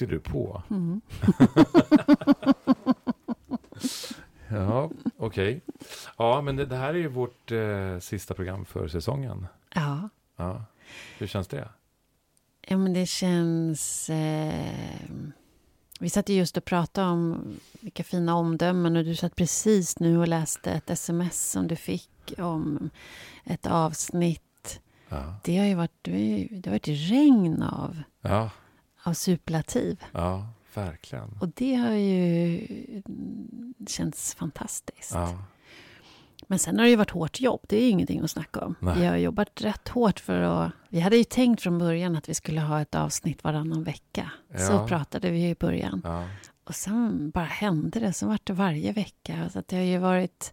[0.00, 0.62] Tyckte du på.
[0.70, 1.00] Mm.
[4.52, 5.60] Ja, okej.
[6.18, 9.46] Ja, men det, det här är ju vårt eh, sista program för säsongen.
[9.74, 10.08] Ja.
[10.36, 10.64] Ja.
[11.18, 11.68] Hur känns det?
[12.66, 14.10] ja, men det känns...
[14.10, 14.64] Eh,
[16.00, 20.18] vi satt ju just och pratade om vilka fina omdömen och du satt precis nu
[20.18, 22.90] och läste ett sms som du fick om
[23.44, 24.80] ett avsnitt.
[25.08, 28.50] Ja, Det har ju varit, det har varit regn av, ja,
[29.02, 30.04] av superlativ.
[30.12, 31.38] ja verkligen.
[31.40, 32.66] Och det har ju
[33.88, 35.12] känts fantastiskt.
[35.14, 35.38] Ja,
[36.46, 37.60] Men sen har det ju varit hårt jobb.
[37.68, 38.74] Det är ju ingenting att snacka om.
[38.80, 38.98] Nej.
[38.98, 40.72] Vi har jobbat rätt hårt för att...
[40.88, 44.30] Vi hade ju tänkt från början att vi skulle ha ett avsnitt varannan vecka.
[44.56, 44.86] Så Ja.
[44.88, 46.00] pratade vi i början.
[46.04, 46.24] ja,
[46.64, 48.12] Och sen bara hände det.
[48.12, 49.48] Så vart det varje vecka.
[49.52, 50.52] Så att det har ju varit...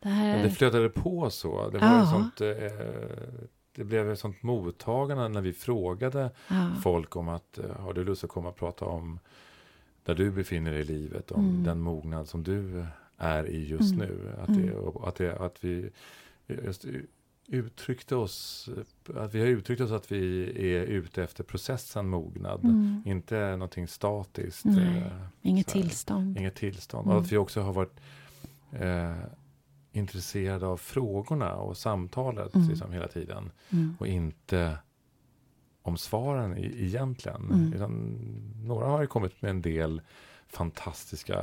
[0.00, 0.32] Det här...
[0.36, 1.70] Men det flödade på så.
[1.70, 2.02] Det var Ja.
[2.02, 2.40] ett sånt...
[2.40, 2.46] Eh,
[3.76, 6.70] det blev ett sånt mottagande när vi frågade ja.
[6.82, 9.18] folk om att eh, har du lust att komma och prata om
[10.04, 11.64] där du befinner dig i livet, om Mm.
[11.64, 14.06] den mognad som du är i just Mm.
[14.08, 14.32] nu.
[14.42, 14.66] Att, Mm.
[14.66, 15.90] det, att, det, att vi
[17.48, 18.68] uttryckte oss,
[19.16, 20.44] att vi har uttryckt oss att vi
[20.76, 22.64] är ute efter processen mognad.
[22.64, 23.02] Mm.
[23.04, 24.64] Inte någonting statiskt.
[24.64, 26.38] Nej, eh, Inget tillstånd.
[26.38, 27.06] Inget tillstånd.
[27.06, 27.16] Mm.
[27.16, 28.00] Och att vi också har varit
[28.72, 29.12] eh,
[29.96, 32.68] intresserade av frågorna och samtalet Mm.
[32.68, 33.50] liksom, hela tiden.
[33.70, 33.96] Mm.
[34.00, 34.78] Och inte
[35.82, 37.50] om svaren i, egentligen.
[37.50, 37.72] Mm.
[37.72, 38.16] Utan
[38.64, 40.02] några har ju kommit med en del
[40.48, 41.34] fantastiska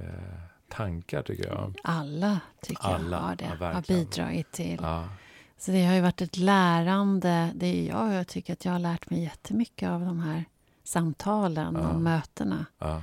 [0.00, 1.74] eh, tankar tycker jag.
[1.84, 3.56] Alla tycker Alla, jag har det.
[3.60, 4.78] ja, har bidragit till.
[4.82, 5.08] Ja,
[5.56, 7.52] Så det har ju varit ett lärande.
[7.54, 10.44] Det är jag, jag tycker att jag har lärt mig jättemycket av de här
[10.84, 11.88] samtalen Ja.
[11.88, 12.66] och mötena.
[12.78, 13.02] ja,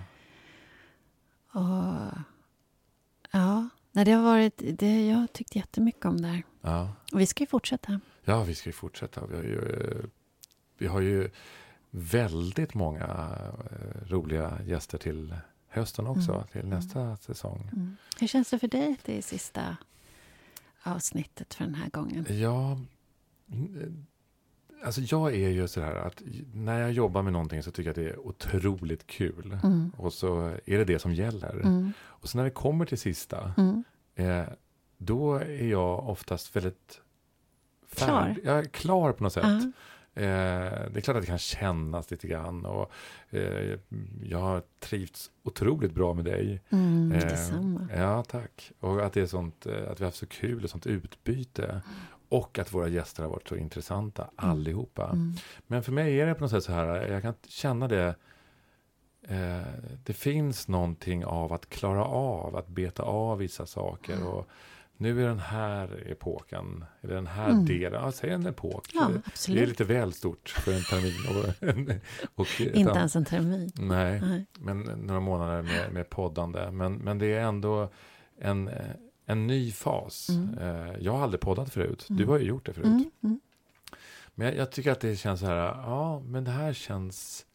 [1.53, 2.17] Och
[3.31, 6.43] ja, nej, det har varit, det, jag har tyckt jättemycket om det här.
[6.61, 6.93] ja.
[7.13, 7.99] Och vi ska ju fortsätta.
[8.23, 9.25] ja, vi ska ju fortsätta.
[9.25, 10.05] Vi har ju, eh,
[10.77, 11.29] vi har ju
[11.89, 13.37] väldigt många
[13.71, 15.35] eh, roliga gäster till
[15.67, 16.31] hösten också.
[16.33, 16.47] Mm.
[16.47, 17.69] Till nästa säsong.
[17.73, 17.97] Mm.
[18.19, 19.77] Hur känns det för dig att det är sista
[20.83, 22.25] avsnittet för den här gången?
[22.29, 22.79] Ja,
[23.51, 24.05] mm,
[24.83, 26.21] alltså jag är ju så här att
[26.53, 29.57] när jag jobbar med någonting så tycker jag att det är otroligt kul.
[29.63, 29.91] Mm.
[29.97, 31.53] Och så är det det som gäller.
[31.53, 31.93] Mm.
[32.03, 33.83] Och så när det kommer till sista, Mm.
[34.15, 34.47] eh,
[34.97, 37.01] då är jag oftast väldigt
[37.95, 38.07] Klar.
[38.07, 39.43] färd- Jag är klar på något sätt.
[39.43, 39.71] Ja.
[40.13, 42.65] Eh, det är klart att det kan kännas lite grann.
[42.65, 42.91] Och,
[43.29, 43.79] eh,
[44.23, 46.61] jag har trivts otroligt bra med dig.
[46.69, 47.87] Mm, Eh, detsamma.
[47.95, 48.71] Ja, tack.
[48.79, 51.81] Och att det är sånt, eh, att vi har haft så kul och sånt utbyte.
[52.31, 55.05] Och att våra gäster har varit så intressanta, allihopa.
[55.09, 55.33] Mm.
[55.67, 58.15] Men för mig är det på något sätt så här, jag kan känna det.
[59.27, 59.61] Eh,
[60.03, 64.13] det finns någonting av att klara av, att beta av vissa saker.
[64.13, 64.27] Mm.
[64.27, 64.47] Och
[64.97, 67.65] nu är den här epoken, eller den här Mm.
[67.65, 68.89] delen, ja, säg en epok.
[68.93, 69.09] Ja,
[69.47, 71.37] det, är lite väl stort för en termin.
[72.35, 73.71] Och, och Inte ens en termin.
[73.75, 74.45] Nej, Nej.
[74.59, 76.71] men några månader med, med poddande.
[76.71, 77.89] Men, men det är ändå
[78.39, 78.75] en, eh,
[79.31, 80.29] en ny fas.
[80.29, 80.57] Mm.
[80.57, 82.05] Eh, Jag har aldrig poddat förut.
[82.07, 82.29] Du Mm.
[82.29, 82.85] har ju gjort det förut.
[82.85, 83.11] Mm.
[83.23, 83.39] Mm.
[84.35, 87.45] Men jag, jag tycker att det känns så här, ja, men det här känns,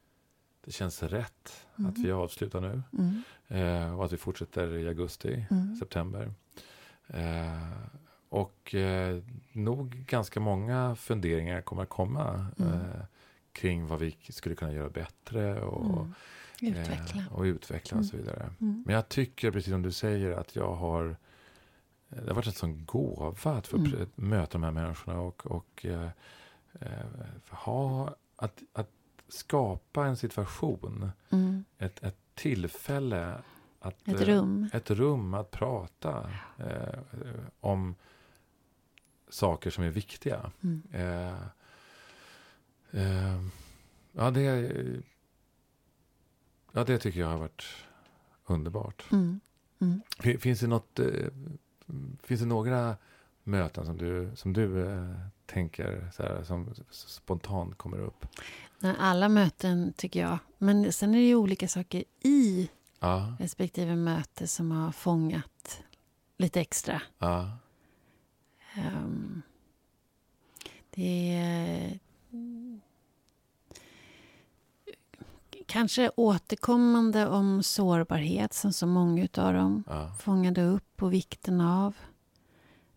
[0.65, 1.91] det känns rätt Mm.
[1.91, 2.83] att vi avslutar nu.
[2.99, 3.23] Mm.
[3.49, 5.77] Eh, och att vi fortsätter i augusti, Mm.
[5.77, 6.33] september.
[7.09, 7.73] Eh,
[8.29, 9.23] och eh,
[9.53, 12.73] nog ganska många funderingar kommer att komma Mm.
[12.73, 12.81] eh,
[13.53, 16.15] kring vad vi skulle kunna göra bättre och, Mm.
[16.79, 17.21] Utveckla.
[17.21, 18.51] eh, och utveckla och så vidare.
[18.61, 18.83] Mm.
[18.87, 21.17] Men jag tycker, precis som du säger, att jag har
[22.09, 24.07] det har varit en sån gåva att få Mm.
[24.15, 26.09] möta de här människorna och, och eh,
[26.81, 27.07] eh,
[27.51, 28.91] ha, att, att
[29.29, 31.65] skapa en situation, Mm.
[31.79, 33.39] ett, ett tillfälle,
[33.81, 34.69] att, Ett eh, rum.
[34.73, 36.99] ett rum att prata eh,
[37.61, 37.95] om
[39.29, 40.53] saker som är viktiga.
[40.63, 40.83] Mm.
[40.93, 41.41] Eh,
[42.91, 43.43] eh,
[44.13, 44.43] ja, det,
[46.73, 47.65] ja, det tycker jag har varit
[48.47, 49.05] underbart.
[49.13, 49.41] Mm.
[49.81, 50.01] Mm.
[50.19, 51.27] Fin- Finns det något, eh,
[52.23, 52.97] finns det några
[53.45, 55.15] möten som du, som du eh,
[55.47, 58.27] tänker så här, som spontant kommer upp?
[58.79, 60.39] Nej, Alla möten tycker jag.
[60.59, 65.83] Men sen är det ju olika saker i Ja, respektive möte som har fångat
[66.37, 67.03] lite extra.
[67.19, 67.51] ja,
[68.75, 69.43] Ehm,
[70.91, 71.99] det är
[75.67, 81.97] kanske återkommande om sårbarhet som så många av dem ja, fångade upp och vikten av.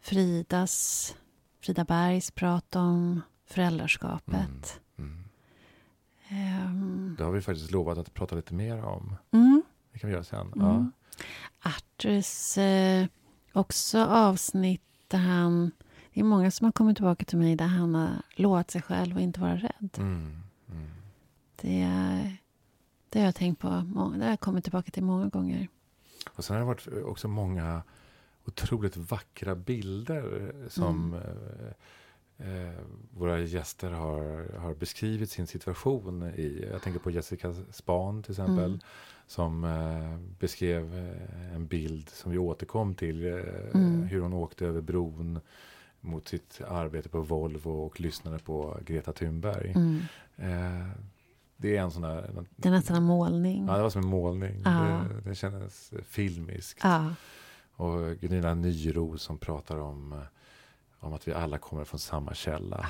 [0.02, 1.16] Fridas,
[1.62, 4.80] Frida Bergs prat om föräldraskapet.
[4.98, 5.24] mm.
[6.30, 9.16] Ehm, Det har vi faktiskt lovat att prata lite mer om.
[9.32, 9.64] mm.
[9.94, 10.54] Det kan vi göra sen.
[10.56, 10.92] Mm.
[11.62, 13.08] Arturs eh,
[13.54, 15.72] också avsnitt där han...
[16.14, 19.16] Det är många som har kommit tillbaka till mig där han har lovat sig själv
[19.18, 19.90] att inte vara rädd.
[19.98, 20.02] Ja.
[20.04, 20.42] Mm.
[20.72, 20.90] Mm.
[21.62, 22.38] Det är,
[23.20, 23.68] Det har jag tänkt på.
[24.18, 25.68] Det har jag kommit tillbaka till många gånger.
[26.36, 27.84] Och sen har det varit också många
[28.46, 31.14] otroligt vackra bilder som
[32.38, 32.80] eh, eh,
[33.12, 36.68] våra gäster har, har beskrivit sin situation i.
[36.72, 38.66] Jag tänker på Jessica Span till exempel.
[38.66, 38.80] Mm.
[39.28, 43.26] Som eh, beskrev eh, en bild som vi återkom till.
[43.26, 43.34] Eh,
[43.74, 44.04] Mm.
[44.04, 45.40] Hur hon åkte över bron
[46.02, 49.74] mot sitt arbete på Volvo och lyssnade på Greta Thunberg.
[51.62, 52.46] Det är en sån där...
[52.56, 53.66] Det är nästan en målning.
[53.68, 54.62] Ja, det var som en målning.
[54.66, 54.72] Ja.
[54.72, 56.80] Det, det kändes filmiskt.
[56.84, 57.14] Ja.
[57.76, 60.20] Och Gunilla Nyro som pratar om, eh,
[61.00, 62.88] om att vi alla kommer från samma källa.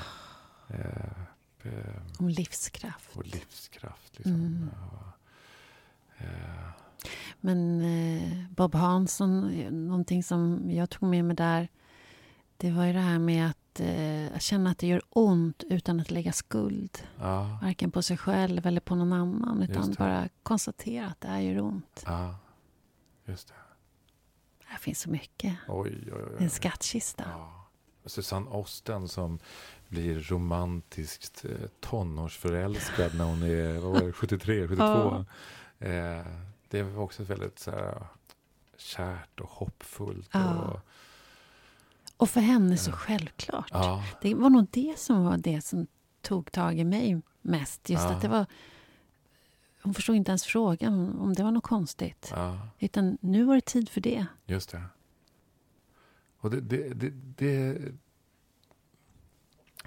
[0.68, 1.22] Eh,
[1.62, 3.16] eh, Om livskraft.
[3.16, 4.18] och livskraft.
[4.18, 4.34] Liksom.
[4.34, 4.70] Mm.
[4.72, 5.12] Ja.
[6.18, 6.70] Eh,
[7.40, 11.68] Men eh, Bob Hansson, eh, någonting som jag tog med mig där,
[12.56, 16.10] det var ju det här med att eh, känna att det gör ont utan att
[16.10, 16.98] lägga skuld.
[17.20, 21.40] ja, Varken på sig själv eller på någon annan, utan bara konstatera att det här
[21.40, 22.02] gör ont.
[22.06, 22.36] ja,
[23.24, 23.54] just det.
[24.64, 25.56] Här finns så mycket.
[25.68, 26.36] Oj, oj, oj.
[26.44, 27.24] En skattkista.
[27.30, 27.66] Ja.
[28.04, 29.38] Susanne Osten som
[29.88, 34.84] blir romantiskt eh, tonårsförälskad när hon är vad var det, 73, 72.
[34.84, 35.24] Ja.
[35.86, 36.26] Eh,
[36.68, 38.06] det var också väldigt så här,
[38.76, 40.28] kärt och hoppfullt.
[40.32, 40.58] Ja.
[40.58, 40.80] Och,
[42.20, 43.68] Och för henne så självklart.
[43.72, 45.86] ja, Det var nog det som var det som
[46.22, 47.90] tog tag i mig mest.
[47.90, 48.10] Just Ja.
[48.14, 48.46] att det var...
[49.82, 52.28] Hon förstod inte ens frågan om det var något konstigt.
[52.34, 54.26] ja, Utan nu var det tid för det.
[54.46, 54.82] just det.
[56.40, 57.78] Och det, det, det, det,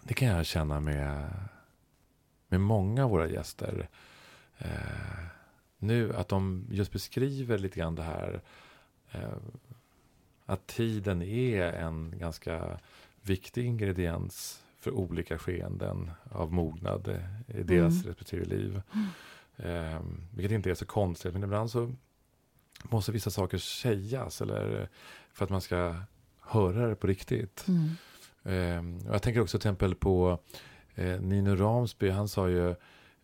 [0.04, 1.30] det kan jag känna med,
[2.48, 3.90] med många av våra gäster.
[4.58, 5.26] Eh,
[5.78, 8.42] nu att de just beskriver lite grann det här.
[9.12, 9.30] Eh,
[10.46, 12.80] att tiden är en ganska
[13.22, 17.08] viktig ingrediens för olika skeenden av mognad
[17.48, 18.08] i deras Mm.
[18.08, 18.82] respektive liv.
[19.58, 20.00] Eh,
[20.34, 21.92] vilket inte är så konstigt, men ibland så
[22.84, 24.90] måste vissa saker sägas eller
[25.34, 25.96] för att man ska
[26.40, 27.66] höra det på riktigt.
[27.68, 27.90] Mm.
[28.44, 30.40] Eh, och jag tänker också till exempel på
[30.96, 32.10] eh, Nino Ramsby.
[32.10, 32.70] Han sa ju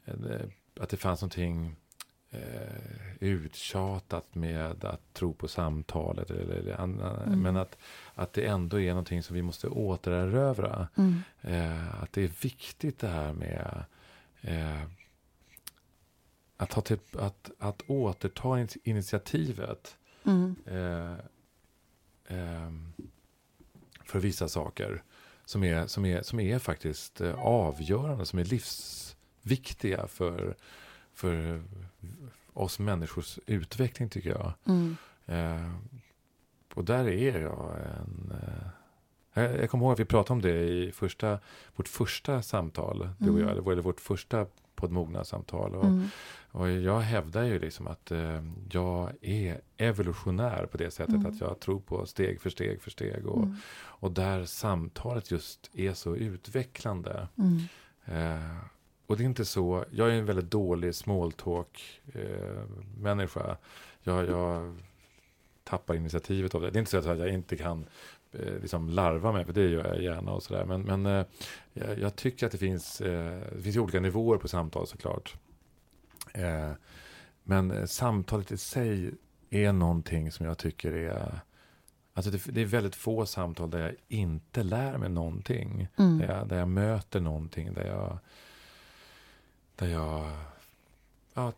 [0.06, 0.14] eh,
[0.80, 1.76] att det fanns någonting
[2.32, 6.30] eh, uttjatat med att tro på samtalet.
[6.32, 7.42] Eller, eller, Mm.
[7.42, 7.78] Men att,
[8.16, 10.88] att det ändå är någonting som vi måste återerövra.
[10.98, 11.22] Mm.
[11.42, 13.84] Eh, att det är viktigt det här med
[14.42, 14.84] eh,
[16.58, 19.98] att, ha till, att, att återta in- initiativet.
[20.24, 20.56] Mm.
[20.66, 21.16] Eh,
[22.28, 22.94] ehm,
[24.06, 25.04] för vissa saker
[25.46, 30.56] som är, som är, som är faktiskt eh, avgörande, som är livsviktiga för,
[31.20, 31.64] för
[32.54, 34.54] oss människors utveckling tycker jag.
[34.66, 34.96] Mm.
[35.26, 35.72] Eh,
[36.74, 38.34] och där är jag en...
[38.42, 38.70] Eh,
[39.34, 41.40] jag, jag kommer ihåg att vi pratade om det i första,
[41.76, 43.42] vårt första samtal, du och Mm.
[43.48, 44.46] jag, eller, eller vårt första
[44.76, 45.76] poddmognadssamtal.
[45.76, 46.08] Och, Mm.
[46.52, 51.26] och jag hävdar ju liksom att eh, jag är evolutionär på det sättet Mm.
[51.26, 53.26] att jag tror på steg för steg för steg.
[53.28, 53.56] Och, Mm.
[53.78, 57.28] och där samtalet just är så utvecklande.
[57.38, 57.60] Mm.
[58.06, 58.58] Eh,
[59.10, 62.64] och det är inte så, jag är en väldigt dålig small talk eh,
[62.98, 63.58] människa.
[64.02, 64.76] Jag, jag
[65.64, 66.70] tappar initiativet av det.
[66.72, 67.86] Det är inte så att jag inte kan
[68.32, 70.66] eh, liksom larva mig, för det gör jag gärna och sådär.
[70.66, 71.26] Men, men eh,
[71.74, 75.36] jag, jag tycker att det finns, eh, det finns olika nivåer på samtal såklart.
[76.34, 76.72] Eh,
[77.44, 79.12] men eh, samtalet i sig
[79.50, 81.40] är någonting som jag tycker är
[82.14, 85.88] Alltså det, det är väldigt få samtal där jag inte lär mig någonting.
[85.98, 86.18] Mm.
[86.18, 87.74] Där, jag, där jag möter någonting.
[87.74, 88.20] Där jag,
[89.80, 90.32] där jag
[91.34, 91.54] ja,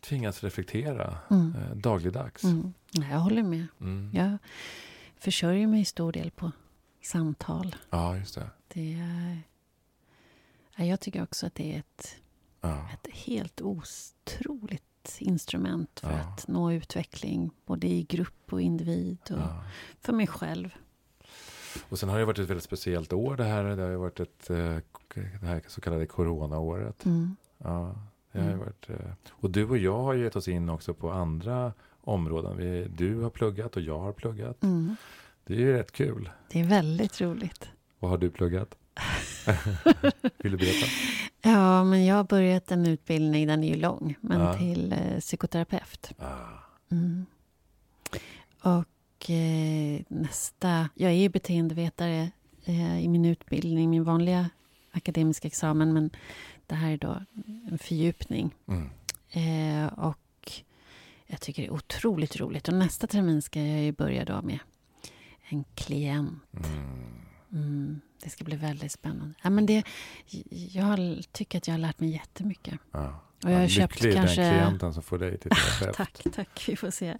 [0.00, 1.54] tvingas reflektera Mm.
[1.56, 2.44] eh, dagligdags.
[2.44, 2.72] Mm.
[2.90, 3.66] Ja, Jag håller med.
[3.80, 4.10] Mm.
[4.14, 4.38] Jag
[5.18, 6.52] försörjer mig i stor del på
[7.02, 7.76] samtal.
[7.90, 8.50] Ja, just det.
[8.68, 9.42] Det är,
[10.76, 12.16] ja, jag tycker också att det är ett,
[12.60, 12.88] Ja.
[12.92, 16.18] ett helt otroligt instrument för Ja.
[16.18, 17.50] att nå utveckling.
[17.66, 19.64] Både i grupp och individ och
[20.00, 20.70] för mig själv.
[21.88, 23.64] Och sen har det varit ett väldigt speciellt år det här.
[23.64, 24.78] Det har varit ett, eh,
[25.40, 27.04] det här så kallade coronaåret.
[27.04, 27.36] Mm.
[27.58, 27.94] Ja,
[28.32, 28.58] det har Mm.
[28.58, 28.96] varit, eh,
[29.30, 32.56] och du och jag har gett oss in också på andra områden.
[32.56, 34.62] Vi, du har pluggat och jag har pluggat.
[34.62, 34.96] Mm.
[35.44, 36.30] Det är ju rätt kul.
[36.52, 37.68] Det är väldigt roligt.
[37.98, 38.74] Vad har du pluggat?
[40.38, 40.86] Vill du berätta?
[41.42, 44.54] Ja, men jag har börjat en utbildning, den är ju lång, men Ja.
[44.58, 46.12] till eh, psykoterapeut.
[46.18, 46.24] Ah,
[46.90, 47.26] Mm.
[48.62, 50.88] Och eh, nästa...
[50.94, 52.30] Jag är ju beteendevetare
[52.64, 54.50] eh, i min utbildning, min vanliga
[54.98, 56.10] akademiska examen, men
[56.66, 57.20] det här är då
[57.70, 58.54] en fördjupning.
[58.68, 58.90] mm.
[59.30, 60.52] Eh, och
[61.26, 62.68] jag tycker det är otroligt roligt.
[62.68, 64.58] Och nästa termin ska jag ju börja då med
[65.48, 66.42] en klient.
[66.52, 67.14] Mm.
[67.52, 69.34] Mm, det ska bli väldigt spännande.
[69.42, 69.82] Ja, men det,
[70.50, 72.74] jag tycker att jag har lärt mig jättemycket.
[72.92, 73.20] Ja.
[73.44, 74.42] Och jag har Ja, köpt lycklig kanske...
[74.42, 75.50] den klienten som får dig till
[75.80, 75.96] terapeut.
[75.96, 76.64] Tack, tack.
[76.68, 77.16] Vi får se.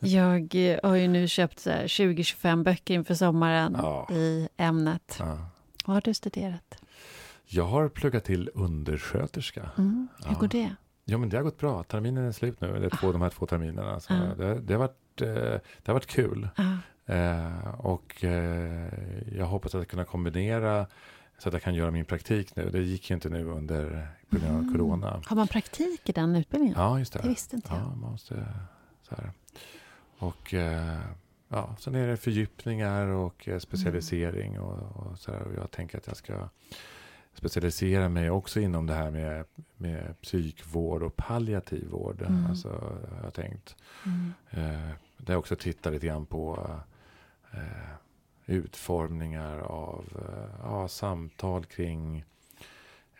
[0.00, 4.08] Jag eh, har ju nu köpt så här 20-25 böcker inför sommaren Ja.
[4.12, 5.16] i ämnet.
[5.18, 5.46] Ja.
[5.84, 6.74] Vad har du studerat?
[7.46, 9.70] Jag har pluggat till undersköterska.
[9.78, 10.08] Mm.
[10.24, 10.38] Hur Ja.
[10.38, 10.74] går det?
[11.04, 11.82] Ja, men det har gått bra.
[11.82, 14.00] Terminen är slut nu, eller två, de här två terminerna.
[14.00, 14.20] Så Ja.
[14.44, 15.28] det, det, har varit, eh,
[15.82, 16.48] det har varit kul.
[16.56, 16.76] Ja.
[17.14, 18.88] Eh, och eh,
[19.36, 20.86] jag hoppas att kunna kombinera
[21.38, 22.70] så att jag kan göra min praktik nu.
[22.70, 24.72] Det gick ju inte nu under på grund av Mm.
[24.72, 25.22] corona.
[25.26, 26.76] Har man praktik i den utbildningen?
[26.78, 27.28] Ja, just Det det.
[27.28, 27.78] visste inte jag.
[27.80, 28.46] Ja, man måste
[29.08, 29.30] så här.
[30.18, 30.98] Och eh,
[31.52, 35.32] ja, sen är det fördjupningar och eh, specialisering och, och så.
[35.32, 36.48] Och jag tänker att jag ska
[37.34, 39.44] specialisera mig också inom det här med,
[39.76, 42.22] med psykvård och palliativ vård.
[42.22, 42.46] Mm.
[42.46, 42.68] Alltså,
[43.18, 43.76] har jag tänkt.
[44.06, 44.32] Mm.
[44.50, 46.70] Eh, där jag också tittar lite grann på
[47.52, 47.92] eh,
[48.46, 52.24] utformningar av eh, ja, samtal kring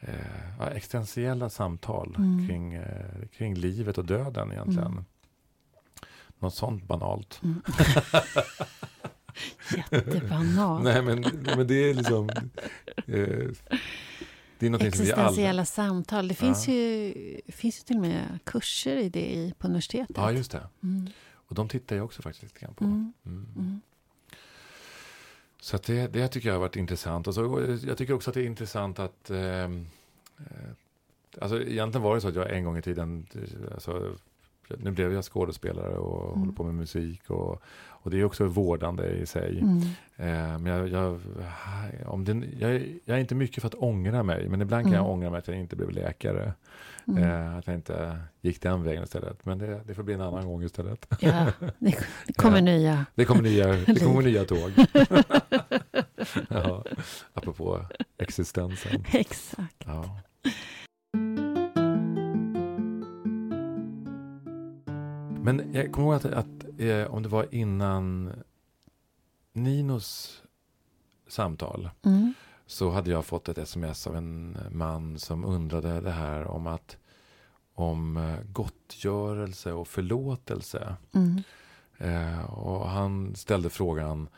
[0.00, 2.48] eh, ja, existentiella samtal Mm.
[2.48, 5.04] kring, eh, kring livet och döden egentligen.
[6.42, 7.40] Något sånt banalt.
[7.42, 7.62] Mm.
[9.90, 10.84] Jättebanalt.
[10.84, 11.20] Nej, men,
[11.56, 12.28] men det är liksom...
[13.06, 13.48] Eh,
[14.58, 15.22] det är någonting som vi alla...
[15.22, 16.28] Existentiella samtal.
[16.28, 16.74] Det finns, Ja.
[16.74, 17.14] ju,
[17.48, 20.16] finns ju till och med kurser i det på universitetet.
[20.16, 20.66] Ja, just det.
[20.82, 21.08] Mm.
[21.34, 22.84] Och de tittar jag också faktiskt lite grann på.
[22.84, 23.12] Mm.
[23.26, 23.46] Mm.
[23.56, 23.80] Mm.
[25.60, 27.26] Så det, det tycker jag har varit intressant.
[27.26, 29.30] Och så, jag tycker också att det är intressant att...
[29.30, 29.86] ehm,
[30.38, 30.70] Eh,
[31.40, 33.26] alltså egentligen var det så att jag en gång i tiden...
[33.34, 34.16] eh, Alltså,
[34.78, 36.40] nu blev jag skådespelare och Mm.
[36.40, 37.30] håller på med musik.
[37.30, 39.58] Och, och det är också vårdande i sig.
[39.60, 39.78] Mm.
[40.16, 41.20] Eh, men jag, jag,
[42.06, 44.48] om det, jag, är- jag är inte mycket för att ångra mig.
[44.48, 45.04] Men ibland kan Mm.
[45.04, 46.52] jag ångra mig att jag inte blev läkare.
[47.06, 47.22] Mm.
[47.22, 49.44] Eh, att jag inte gick den vägen istället.
[49.44, 51.06] Men det, det får bli en annan gång istället.
[51.20, 51.74] Ja, det,
[52.26, 52.62] det kommer Ja.
[52.64, 53.06] nya.
[53.14, 54.70] Det kommer nya, det kommer nya tåg.
[56.48, 56.84] ja,
[57.34, 57.80] apropå
[58.18, 59.04] existensen.
[59.12, 59.84] Exakt.
[59.86, 60.18] Ja.
[65.42, 68.32] Men jag kommer ihåg att, att eh, om det var innan
[69.52, 70.42] Ninos
[71.28, 72.34] samtal Mm.
[72.66, 76.96] så hade jag fått ett sms av en man som undrade det här om att
[77.74, 80.96] om eh, gottgörelse och förlåtelse.
[81.14, 81.42] Mm.
[81.98, 84.28] Eh, och han ställde frågan,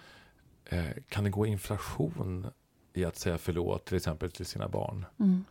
[0.65, 2.47] eh, kan det gå inflation
[2.93, 5.07] i att säga förlåt till exempel till sina barn?
[5.19, 5.45] Mm.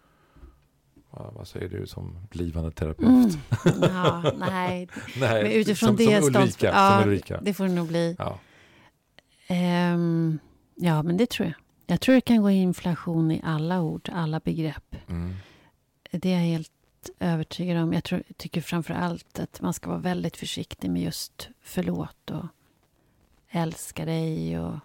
[1.15, 3.08] Vad, säger du som blivande terapeut?
[3.08, 3.29] Mm.
[3.93, 4.89] Ja, nej,
[5.20, 6.67] Nej, men utifrån som, det som Ulrika.
[6.67, 7.39] ja, som Ulrika.
[7.41, 8.15] det får det nog bli.
[8.20, 8.39] Ja.
[9.48, 10.39] Ehm,
[10.75, 11.55] ja, men det tror jag.
[11.88, 14.96] Jag tror det kan gå inflation i alla ord, alla begrepp.
[15.08, 15.34] Mm.
[16.12, 16.72] Det är jag helt
[17.20, 17.93] övertygad om.
[17.93, 22.46] Jag tror, tycker framför allt att man ska vara väldigt försiktig med just förlåt och
[23.50, 24.60] älska dig.
[24.60, 24.75] Och,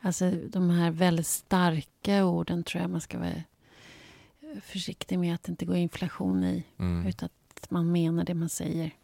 [0.00, 3.42] alltså de här väldigt starka orden tror jag man ska vara
[4.60, 6.64] försiktig med att inte går inflation i.
[6.78, 7.06] Mm.
[7.06, 8.96] Utan att man menar det man säger.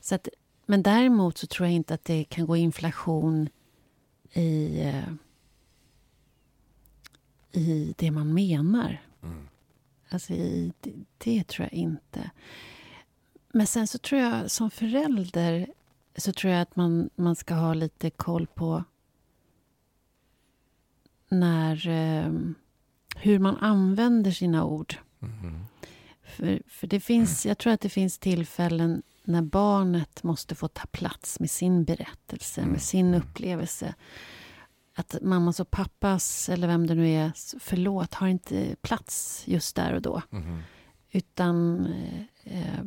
[0.00, 0.28] Så att,
[0.66, 3.48] men däremot så tror jag inte att det kan gå inflation
[4.32, 5.08] i, eh,
[7.52, 9.02] i det man menar.
[9.22, 9.48] Mm.
[10.08, 12.30] Alltså i, det, det tror jag inte.
[13.52, 15.66] Men sen så tror jag som förälder
[16.16, 18.84] så tror jag att man, man ska ha lite koll på
[21.28, 22.32] när, eh,
[23.16, 24.94] hur man använder sina ord.
[25.22, 25.64] Mm.
[26.24, 30.86] För, för det finns, jag tror att det finns tillfällen när barnet måste få ta
[30.86, 32.72] plats med sin berättelse, Mm.
[32.72, 33.94] med sin upplevelse.
[34.98, 39.92] Att mammas och pappas, eller vem det nu är, förlåt, har inte plats just där
[39.92, 40.22] och då.
[40.32, 40.58] Mm.
[41.12, 42.84] Utan eh, eh,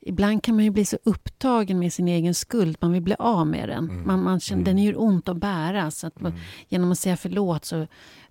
[0.00, 3.46] ibland kan man ju bli så upptagen med sin egen skuld, man vill bli av
[3.46, 3.84] med den.
[3.90, 4.06] Mm.
[4.06, 4.64] Man, man känner, Mm.
[4.76, 5.90] Den gör ont att bära.
[5.90, 6.44] Så att man, Mm.
[6.68, 7.86] genom att säga förlåt så,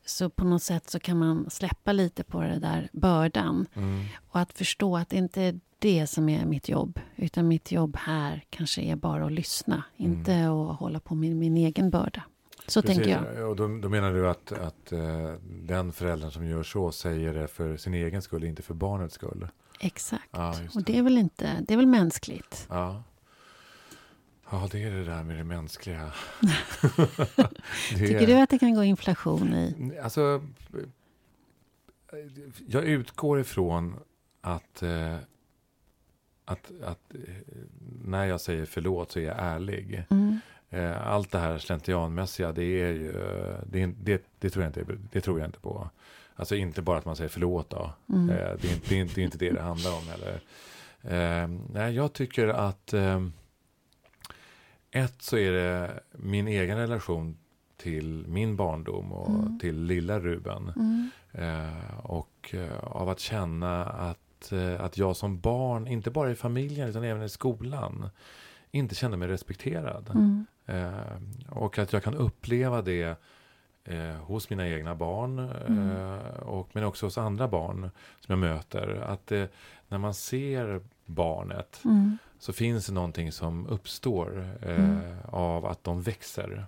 [0.06, 3.66] så på något sätt så kan man släppa lite på det där bördan.
[3.74, 4.06] Mm.
[4.30, 7.00] Och att förstå att det inte är det som är mitt jobb.
[7.16, 9.84] Utan mitt jobb här kanske är bara att lyssna.
[9.98, 10.12] Mm.
[10.12, 12.24] Inte att hålla på med min egen börda.
[12.68, 13.50] Så tänker jag.
[13.50, 17.48] Och då, då menar du att, att eh, den föräldern som gör så säger det
[17.48, 19.48] för sin egen skull, inte för barnets skull?
[19.80, 20.30] Exakt.
[20.32, 22.68] Ja, just Och det är väl inte, det är väl mänskligt.
[22.70, 23.04] Ja.
[24.54, 26.00] Ja, det är det där med det mänskliga.
[27.92, 30.00] det Tycker du att det kan gå inflation i?
[30.04, 30.42] Alltså,
[32.68, 33.96] jag utgår ifrån
[34.42, 35.16] att, eh,
[36.46, 37.34] att, att eh,
[38.04, 40.04] när jag säger förlåt så är jag ärlig.
[40.10, 40.40] Mm.
[40.70, 43.12] Eh, allt det här slentrianmässiga, det är ju,
[43.66, 45.90] det, det, det, tror jag inte, det tror jag inte på.
[46.36, 47.94] Alltså inte bara att man säger förlåt då.
[48.10, 48.28] Mm.
[48.28, 50.42] Det, är inte, det, är det är inte det det handlar om heller.
[51.02, 52.94] Eh, nej, jag tycker att
[54.94, 57.38] ett så är det min egen relation
[57.78, 59.60] till min barndom och Mm.
[59.60, 60.72] till lilla Ruben.
[60.76, 61.10] Mm.
[61.32, 66.32] Eh, och eh, av att känna att att, eh, att jag som barn, inte bara
[66.32, 68.10] i familjen utan även i skolan,
[68.72, 70.10] inte kände mig respekterad.
[70.14, 70.46] Mm.
[70.66, 73.20] Eh, och att jag kan uppleva det
[73.86, 75.92] eh, hos mina egna barn, Mm.
[75.92, 78.88] eh, och, men också hos andra barn som jag möter.
[79.08, 79.32] Att
[79.88, 82.18] när man ser barnet Mm.
[82.40, 85.02] så finns det någonting som uppstår eh, Mm.
[85.26, 86.66] av att de växer.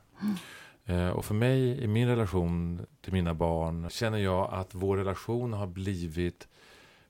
[0.86, 5.54] Eh, och för mig i min relation till mina barn känner jag att vår relation
[5.54, 6.48] har blivit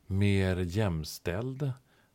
[0.08, 1.72] mer jämställd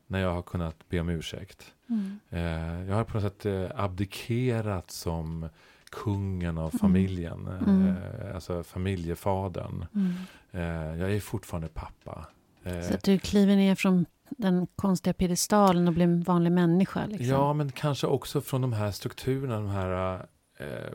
[0.07, 1.73] när jag har kunnat be om ursäkt.
[1.89, 2.19] Mm.
[2.31, 5.49] Eh, jag har på något sätt eh, abdikerat som
[5.91, 6.79] kungen av Mm.
[6.79, 7.89] familjen, Mm.
[7.89, 9.87] eh, alltså familjefadern.
[9.95, 10.13] Mm.
[10.51, 12.27] Eh, jag är fortfarande pappa.
[12.65, 17.07] Eh, Så att du kliver ner från den konstiga piedestalen och blir en vanlig människa.
[17.07, 17.27] Liksom.
[17.27, 20.27] Ja, men kanske också från de här strukturerna, de här,
[20.59, 20.93] eh,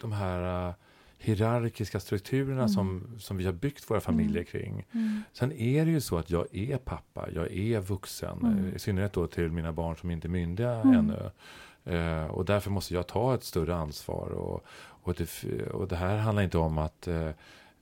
[0.00, 0.74] de här eh,
[1.18, 2.68] hierarkiska strukturerna Mm.
[2.68, 4.44] som, som vi har byggt våra familjer Mm.
[4.46, 4.86] kring.
[4.92, 5.22] Mm.
[5.32, 8.68] Sen är det ju så att jag är pappa, jag är vuxen, Mm.
[8.68, 10.94] eh, i synnerhet då till mina barn som inte är myndiga Mm.
[10.98, 11.30] ännu.
[11.84, 14.28] Eh, och därför måste jag ta ett större ansvar.
[14.30, 14.64] Och,
[15.02, 17.30] och, det, och det här handlar inte om att, eh,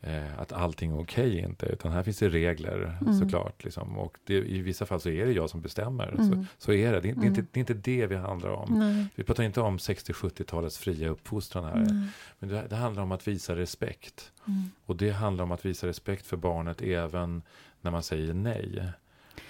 [0.00, 3.18] eh, att allting är okej inte, utan här finns det regler Mm.
[3.18, 3.64] såklart.
[3.64, 3.98] Liksom.
[3.98, 6.14] Och det, i vissa fall så är det jag som bestämmer.
[6.16, 6.46] Så, Mm.
[6.58, 7.00] så är det.
[7.00, 7.46] Det, det, är inte, Mm.
[7.52, 8.78] det är inte det vi handlar om.
[8.78, 9.06] Nej.
[9.14, 11.76] Vi pratar inte om 60-70-talets fria uppfostran här.
[11.90, 12.08] Nej.
[12.38, 14.32] Men det, det handlar om att visa respekt.
[14.46, 14.70] Mm.
[14.86, 17.42] Och det handlar om att visa respekt för barnet även
[17.80, 18.82] när man säger nej.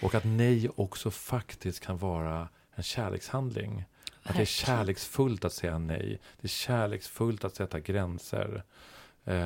[0.02, 3.84] Och att nej också faktiskt kan vara en kärlekshandling.
[4.22, 6.18] Att det är kärleksfullt att säga nej.
[6.40, 8.62] Det är kärleksfullt att sätta gränser.
[9.28, 9.36] Eh,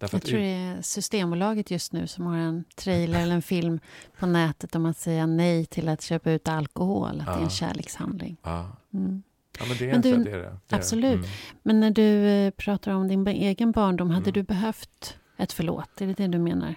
[0.00, 3.80] Jag tror det är Systembolaget just nu som har en trailer eller en film
[4.18, 7.20] på nätet om att säga nej till att köpa ut alkohol.
[7.20, 7.42] Att det är Ja.
[7.44, 8.36] en kärlekshandling.
[8.42, 8.76] ja.
[8.94, 9.22] Mm.
[9.58, 10.42] ja, men det är Men en du- det är det.
[10.42, 10.76] det är det.
[10.76, 11.14] absolut.
[11.14, 11.28] Mm.
[11.62, 14.32] Men när du eh, pratar om din egen barndom, hade Mm.
[14.32, 16.00] du behövt ett förlåt?
[16.00, 16.74] Är det det du menar?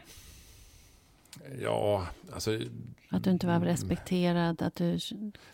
[1.62, 2.60] Ja, alltså...
[3.10, 4.62] Att du inte var mm, respekterad?
[4.62, 4.98] Att du...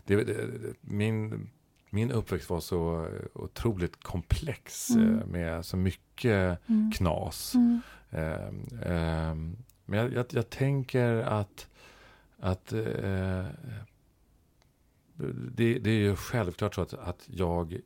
[0.04, 1.50] Det, det, det, min,
[1.94, 5.18] min uppväxt var så otroligt komplex Mm.
[5.18, 6.92] eh, med så mycket Mm.
[6.92, 7.54] knas.
[7.54, 7.80] Mm.
[8.10, 11.68] Ehm, ehm, men jag, jag, jag tänker att,
[12.38, 13.44] att eh,
[15.52, 17.80] det, det är ju självklart så att, att jag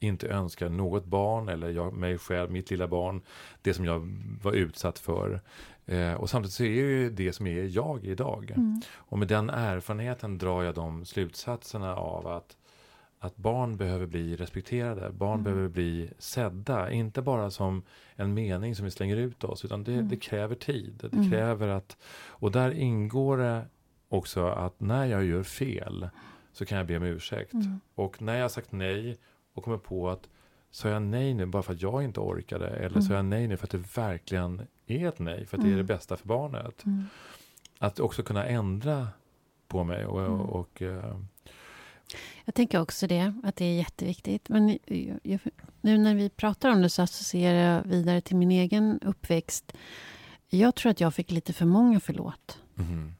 [0.00, 3.22] inte önskar något barn eller jag, mig själv, mitt lilla barn,
[3.62, 4.00] det som jag
[4.42, 5.40] var utsatt för.
[5.86, 8.50] Eh, och samtidigt så är det ju det som är jag idag.
[8.50, 8.80] Mm.
[8.94, 12.56] Och med den erfarenheten drar jag de slutsatserna av att,
[13.18, 15.10] att barn behöver bli respekterade.
[15.10, 15.44] Barn Mm.
[15.44, 16.90] behöver bli sedda.
[16.90, 17.82] Inte bara som
[18.16, 19.64] en mening som vi slänger ut oss.
[19.64, 20.08] Utan det, Mm.
[20.08, 20.94] det kräver tid.
[21.10, 21.30] Det Mm.
[21.30, 21.96] kräver att...
[22.26, 23.62] Och där ingår det
[24.08, 26.08] också att när jag gör fel
[26.52, 27.52] så kan jag be om ursäkt.
[27.52, 27.80] Mm.
[27.94, 29.16] Och när jag har sagt nej
[29.54, 30.28] och kommer på att
[30.70, 32.66] sa jag nej nu bara för att jag inte orkade.
[32.68, 33.02] Eller Mm.
[33.02, 35.46] sa jag nej nu för att det verkligen är ett nej.
[35.46, 35.86] För att det är det Mm.
[35.86, 37.04] bästa för barnet Mm.
[37.78, 39.08] att också kunna ändra
[39.68, 40.06] på mig.
[40.06, 40.40] Och, Mm.
[40.40, 41.18] och, eh,
[42.44, 44.48] Jag tänker också det, att det är jätteviktigt.
[44.48, 44.78] Men
[45.22, 45.40] jag,
[45.80, 49.72] nu när vi pratar om det så associerar jag vidare till min egen uppväxt.
[50.48, 52.58] Jag tror att jag fick lite för många förlåt.
[52.74, 53.14] mhm.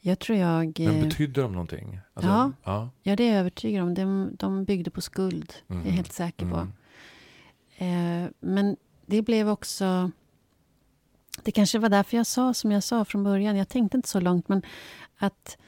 [0.00, 0.78] Jag tror jag...
[0.78, 2.00] Men eh, betyder de någonting?
[2.14, 2.52] Alltså, Ja.
[2.64, 2.90] ja.
[3.02, 3.94] Ja, det är jag övertygad om.
[3.94, 5.52] De, de byggde på skuld.
[5.66, 5.86] Det är Mhm.
[5.86, 6.66] jag helt säker på.
[7.78, 8.24] Mm.
[8.24, 8.76] Eh, men
[9.06, 10.10] det blev också...
[11.42, 13.56] Det kanske var därför jag sa som jag sa från början.
[13.56, 14.62] Jag tänkte inte så långt, men
[15.18, 15.58] att...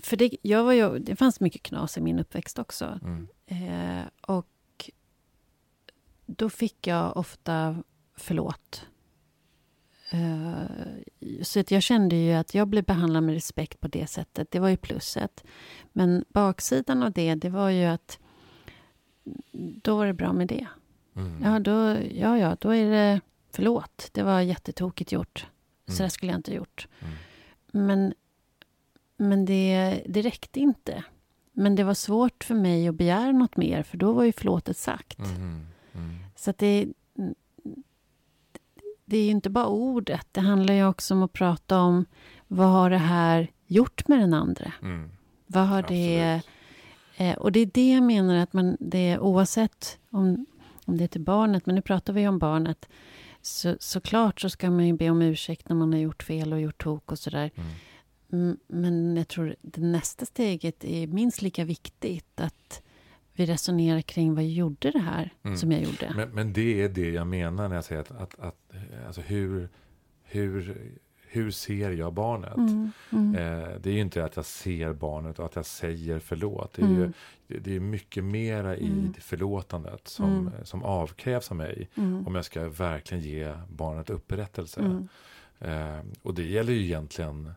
[0.00, 2.98] För det, jag var ju, det fanns mycket knas i min uppväxt också.
[3.02, 3.28] Mm.
[3.46, 4.90] Eh, och
[6.26, 7.82] då fick jag ofta
[8.16, 8.86] förlåt.
[10.10, 10.62] Eh,
[11.42, 14.50] så att jag kände ju att jag blev behandlad med respekt på det sättet.
[14.50, 15.44] Det var ju plusset.
[15.92, 18.18] Men baksidan av det, det var ju att
[19.82, 20.66] då var det bra med det.
[21.16, 21.42] Mm.
[21.42, 24.08] Ja, då, ja, ja, då är det förlåt.
[24.12, 25.46] Det var jättetokigt gjort.
[25.86, 26.04] Så Mm.
[26.06, 26.88] det skulle jag inte ha gjort.
[27.00, 27.14] Mm.
[27.86, 28.14] Men,
[29.22, 31.04] men det, det räckte inte.
[31.52, 34.76] Men det var svårt för mig att begära något mer, för då var ju förlåtet
[34.76, 35.18] sagt.
[35.18, 35.66] Mhm.
[35.94, 36.18] Mm.
[36.36, 36.88] Så det,
[39.04, 40.26] det är ju inte bara ordet.
[40.32, 42.04] Det handlar ju också om att prata om
[42.48, 44.72] vad har det här gjort med den andra?
[44.82, 45.10] Mm.
[45.46, 46.34] Vad har det...
[46.34, 46.48] Absolut.
[47.16, 50.46] Eh, och det är det jag menar att man, det är oavsett om,
[50.84, 52.88] om det är till barnet, men nu pratar vi om barnet.
[53.42, 56.60] Så, såklart så ska man ju be om ursäkt när man har gjort fel och
[56.60, 57.50] gjort tok och sådär.
[57.54, 57.70] Mm.
[58.32, 62.40] Mm, Men jag tror det nästa steget är minst lika viktigt.
[62.40, 62.82] Att
[63.34, 65.56] vi resonerar kring vad gjorde det här Mm.
[65.56, 66.12] som jag gjorde.
[66.16, 68.56] Men, men det är det jag menar när jag säger att, att, att
[69.06, 69.68] alltså hur,
[70.22, 70.82] hur,
[71.26, 72.56] hur ser jag barnet?
[72.56, 76.18] Mm, mm, Eh, det är ju inte att jag ser barnet och att jag säger
[76.18, 76.72] förlåt.
[76.72, 77.12] Det är, ju, mm,
[77.46, 79.12] det, det är mycket mera i Mm.
[79.14, 81.88] det förlåtandet som, som avkrävs av mig.
[82.26, 85.06] Om jag ska verkligen ge barnet upprättelse.
[85.58, 87.52] Eh, och det gäller ju egentligen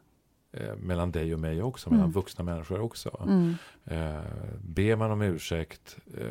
[0.56, 2.14] eh, mellan dig och mig också, mellan Mm.
[2.14, 3.22] vuxna människor också.
[3.28, 3.56] Mm.
[3.86, 4.24] Eh,
[4.62, 6.28] ber man om ursäkt eh,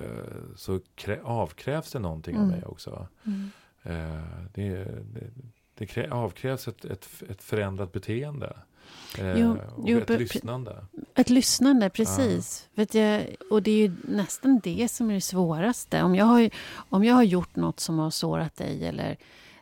[0.57, 2.55] så krä- avkrävs det någonting av Mm.
[2.57, 3.09] mig också.
[3.27, 3.51] Mm.
[3.83, 5.31] Eh, det, det,
[5.75, 8.57] det krä- avkrävs ett, ett, ett förändrat beteende.
[9.19, 10.85] Eh, Jo, och jo, ett lyssnande.
[11.15, 12.69] Ett lyssnande, precis.
[12.75, 16.03] Vet jag, och det är ju nästan det som är det svåraste.
[16.03, 19.17] Om jag, har, om jag har gjort något som har sårat dig eller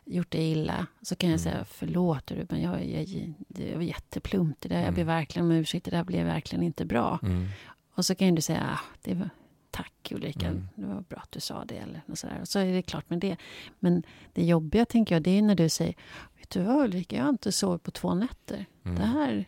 [0.05, 1.51] gjort dig illa så kan jag Mm.
[1.53, 4.61] säga förlåt Ruben, jag, jag, det var jätteplumpt.
[4.61, 4.95] Det där, Jag Mm.
[4.95, 7.19] ber verkligen om ursäkt, det där blev verkligen inte bra.
[7.23, 7.47] Mm.
[7.95, 9.29] Och så kan du säga, ah, det var,
[9.71, 10.67] tack Ulrika, Mm.
[10.75, 11.75] det var bra att du sa det.
[11.77, 12.37] Eller något sådär.
[12.41, 13.37] Och så är det klart med det.
[13.79, 15.93] Men det jobbiga tänker jag, det är när du säger,
[16.37, 18.65] vet du vad Ulrika, jag har inte sovit på två nätter.
[18.85, 18.97] Mm.
[18.97, 19.45] Det här,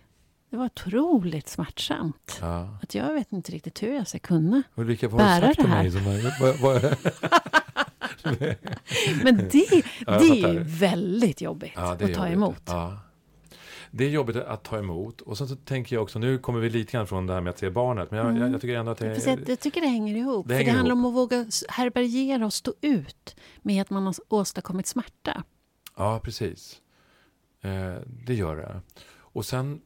[0.50, 2.38] det var otroligt smärtsamt.
[2.42, 2.78] Ja.
[2.84, 4.64] Att jag vet inte riktigt hur jag ska kunna.
[4.76, 5.84] Ulrika, vad Bära det här.
[5.84, 5.92] mig?
[5.92, 6.04] Som,
[6.40, 6.82] vad, vad,
[9.24, 12.32] Men det, Ja, det är ju väldigt jobbigt Ja, att ta jobbigt.
[12.34, 12.62] emot.
[12.66, 13.00] Ja.
[13.92, 15.22] Det är jobbigt att ta emot.
[15.22, 17.52] Och sen så tänker jag också, nu kommer vi lite grann från det här med
[17.52, 18.12] att se barnet.
[18.12, 18.42] Men jag, Mm.
[18.42, 20.48] jag, jag tycker ändå att det jag, jag tycker det hänger ihop.
[20.48, 21.06] Det för hänger det handlar ihop.
[21.06, 25.44] om att våga härbärgera och stå ut med att man har åstadkommit smärta.
[25.98, 26.82] Ja, precis.
[27.62, 28.82] Eh, det gör det.
[29.18, 29.82] Och sen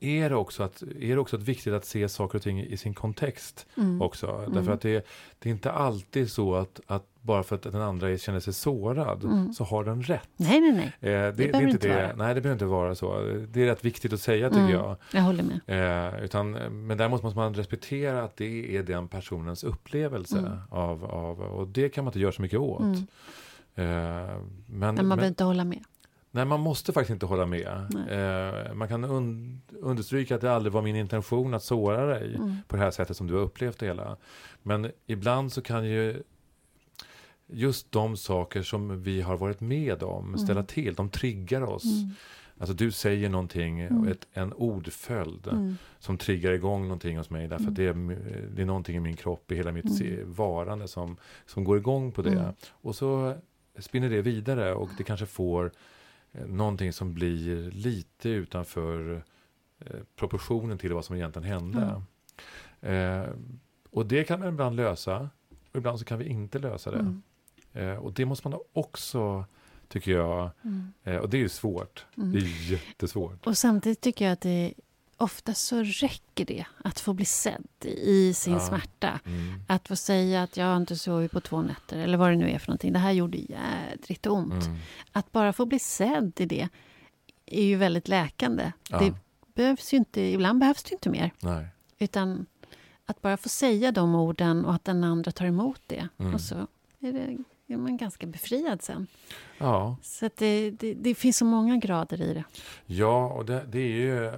[0.00, 2.94] är det också, att, är det också viktigt att se saker och ting i sin
[2.94, 4.02] kontext Mm.
[4.02, 4.26] också.
[4.30, 4.52] Mm.
[4.54, 5.06] Därför att det,
[5.38, 8.52] det är inte alltid så att, att bara för att den andra är- känner sig
[8.52, 9.52] sårad Mm.
[9.52, 10.28] så har den rätt.
[10.36, 10.86] Nej, nej, nej.
[11.14, 11.94] Eh, det, det, behöver är inte det.
[11.94, 12.16] vara.
[12.16, 13.20] Nej, det behöver inte vara så.
[13.48, 14.72] Det är rätt viktigt att säga tycker Mm.
[14.72, 14.96] jag.
[15.12, 16.14] Jag håller med.
[16.16, 16.50] Eh, utan,
[16.86, 20.38] men däremot måste man respektera att det är den personens upplevelse.
[20.38, 20.52] Mm.
[20.70, 22.80] Av, av, och det kan man inte göra så mycket åt.
[22.80, 22.94] Mm.
[23.74, 25.84] Eh, men, Men man men, behöver inte hålla med.
[26.30, 27.68] Nej, man måste faktiskt inte hålla med.
[28.10, 32.56] Eh, man kan un, understryka att det aldrig var min intention att såra dig Mm.
[32.68, 34.16] på det här sättet som du har upplevt det hela.
[34.62, 36.22] Men ibland så kan ju
[37.46, 40.66] just de saker som vi har varit med om ställa Mm.
[40.66, 40.94] till.
[40.94, 41.84] De triggar oss.
[41.84, 42.10] Mm.
[42.60, 44.08] Alltså du säger någonting, Mm.
[44.08, 45.76] ett, en ordföljd Mm.
[45.98, 47.48] som triggar igång någonting hos mig.
[47.48, 47.68] Därför Mm.
[47.70, 50.32] att det är, det är någonting i min kropp, i hela mitt Mm.
[50.32, 52.30] varande som, som går igång på det.
[52.32, 52.52] Mm.
[52.70, 53.34] Och så
[53.78, 55.70] spinner det vidare och det kanske får
[56.32, 59.22] någonting som blir lite utanför
[59.78, 62.02] eh, proportionen till vad som egentligen hände.
[62.80, 63.30] Eh,
[63.90, 65.30] och det kan man ibland lösa.
[65.72, 66.98] Och ibland så kan vi inte lösa det.
[66.98, 67.22] Mm.
[67.72, 69.44] Eh, och det måste man också,
[69.88, 70.92] tycker jag, Mm.
[71.04, 72.06] eh, och det är ju svårt.
[72.16, 72.32] Mm.
[72.32, 73.46] Det är jättesvårt.
[73.46, 74.74] Och samtidigt tycker jag att det
[75.18, 78.60] ofta så räcker det att få bli sedd i sin Ja.
[78.60, 79.20] smärta.
[79.26, 79.60] Mm.
[79.68, 82.50] Att få säga att jag har inte sovit på två nätter eller vad det nu
[82.50, 82.92] är för någonting.
[82.92, 84.64] Det här gjorde jädrigt ont.
[84.66, 84.76] Mm.
[85.12, 86.68] Att bara få bli sedd i det
[87.46, 88.72] är ju väldigt läkande.
[88.90, 88.98] Ja.
[88.98, 89.14] Det
[89.54, 91.30] behövs ju inte, ibland behövs det inte mer.
[91.40, 91.66] Nej.
[91.98, 92.46] Utan
[93.06, 96.08] att bara få säga de orden och att den andra tar emot det.
[96.18, 96.34] Mm.
[96.34, 96.54] Och så
[97.00, 97.38] är, det,
[97.74, 99.06] är man ganska befriad sen.
[99.58, 102.44] Ja, Så det, det, det finns så många grader i det.
[102.86, 104.32] ja och det, det är ju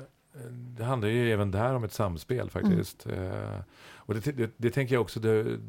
[0.50, 3.06] det handlar ju även där om ett samspel faktiskt.
[3.06, 3.60] Eh,
[3.94, 5.60] och det, det, det tänker jag också, du,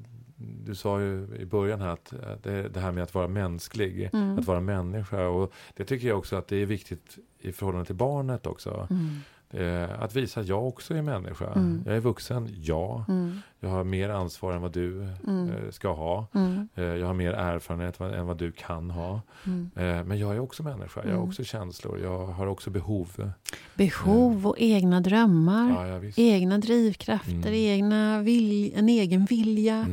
[0.65, 4.09] du sa ju i början här att att det, det här med att vara mänsklig,
[4.13, 4.39] Mm.
[4.39, 5.27] att vara människa.
[5.27, 8.87] Och det tycker jag också att det är viktigt i förhållande till barnet också.
[8.89, 9.07] Mm.
[9.53, 11.45] Eh, att visa att jag också är människa.
[11.53, 11.83] Mm.
[11.85, 13.05] Jag är vuxen, ja.
[13.07, 13.39] Mm.
[13.59, 15.49] Jag har mer ansvar än vad du Mm.
[15.51, 16.27] eh, ska ha.
[16.33, 16.69] Mm.
[16.75, 19.21] Eh, jag har mer erfarenhet vad- än vad du kan ha.
[19.45, 19.71] Mm.
[19.75, 20.99] Eh, men jag är också människa.
[21.03, 21.27] Jag har Mm.
[21.29, 21.99] också känslor.
[21.99, 23.31] Jag har också behov.
[23.75, 25.69] Behov och egna drömmar.
[25.89, 26.11] Ja, ja.
[26.15, 29.85] Egna drivkrafter, egna vilj, en egen vilja.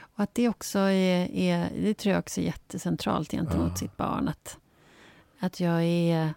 [0.00, 3.76] Och att det också är, är det tror jag också är jättecentralt gentemot Ja.
[3.76, 4.28] sitt barn.
[4.28, 4.58] Att,
[5.40, 6.34] att jag är,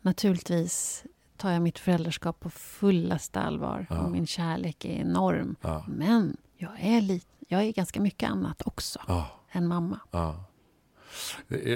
[0.00, 1.04] naturligtvis
[1.42, 3.86] tar jag mitt föräldraskap på fullaste allvar.
[3.90, 4.00] Ja.
[4.00, 5.56] Och min kärlek är enorm.
[5.60, 5.84] Ja.
[5.88, 9.26] Men jag är, lite, jag är ganska mycket annat också Ja.
[9.52, 10.00] än mamma.
[10.10, 10.44] Ja.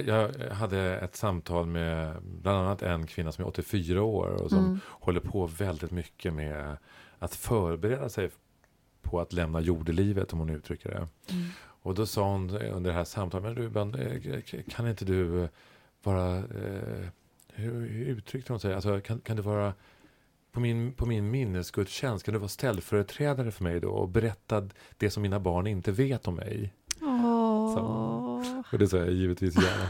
[0.06, 4.58] Jag hade ett samtal med bland annat en kvinna som är 84 år och som
[4.58, 4.80] Mm.
[4.86, 6.76] håller på väldigt mycket med
[7.18, 8.30] att förbereda sig
[9.02, 10.96] på att lämna jordelivet, om hon uttrycker det.
[11.34, 11.48] Mm.
[11.58, 15.48] Och då sa hon under det här samtalet, men Ruben, eh, kan inte du
[16.02, 17.08] vara, eh,
[17.56, 19.74] hur, hur uttryckte hon sig, alltså, kan, kan du vara
[20.52, 25.10] på min, på min minnesgudstjänst, kan du vara ställföreträdare för mig då och berätta det
[25.10, 26.72] som mina barn inte vet om mig?
[27.02, 28.42] Åh.
[28.72, 29.86] Och det sa jag givetvis ja.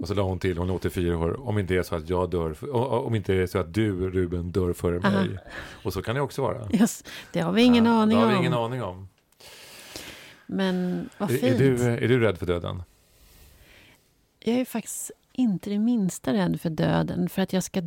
[0.00, 2.08] Och så la hon till, hon är 84 år, om inte det är så att
[2.08, 2.74] jag dör,
[3.06, 5.10] om inte det är så att du Ruben dör före Aha.
[5.10, 5.38] mig.
[5.84, 6.68] Och så kan det också vara.
[6.72, 8.32] Yes, det har vi ingen Ja, aning det har om.
[8.32, 9.08] vi ingen aning om.
[10.46, 11.54] Men vad Är, fint.
[11.54, 12.82] är, du, är du rädd för döden?
[14.38, 17.28] Jag är faktiskt inte det minsta rädd för döden.
[17.28, 17.82] För att jag ska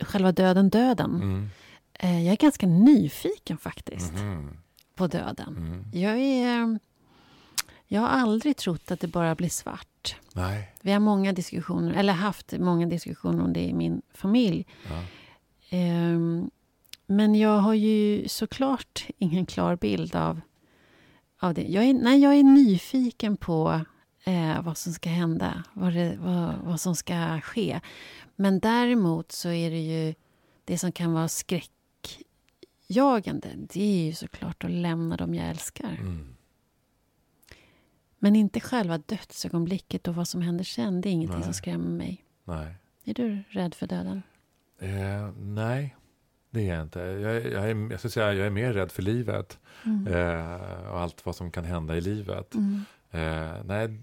[0.00, 1.14] själva döden, döden.
[1.14, 1.48] Mm.
[1.94, 4.56] Eh, Jag är ganska nyfiken faktiskt Mhm.
[4.94, 5.56] på döden.
[5.56, 5.84] Mm.
[5.92, 6.78] Jag är...
[7.90, 10.16] Jag har aldrig trott att det bara blir svart.
[10.34, 10.74] Nej.
[10.80, 14.66] Vi har många diskussioner, eller haft många diskussioner om det i min familj.
[14.90, 15.02] Ja.
[15.70, 16.50] Ehm,
[17.06, 20.40] men jag har ju såklart ingen klar bild av,
[21.40, 21.62] av det.
[21.68, 23.80] Jag är, nej, jag är nyfiken på
[24.28, 27.80] eh, vad som ska hända, vad, det, vad, vad som ska ske.
[28.36, 30.14] Men däremot så är det ju
[30.64, 33.48] det som kan vara skräckjagande.
[33.56, 35.96] Det är ju såklart att lämna dem jag älskar.
[36.00, 36.34] Mm.
[38.18, 41.00] Men inte själva dödsögonblicket och vad som händer sen.
[41.00, 41.44] Det är ingenting Nej.
[41.44, 42.24] som skrämmer mig.
[42.44, 42.74] Nej.
[43.04, 44.22] Är du rädd för döden?
[44.80, 45.96] Eh, nej,
[46.50, 47.00] det är jag inte.
[47.00, 50.06] Jag, jag, är, jag, säga, jag är mer rädd för livet Mm.
[50.06, 52.54] eh, och allt vad som kan hända i livet.
[52.54, 52.84] Mm.
[53.10, 53.98] Eh, nej,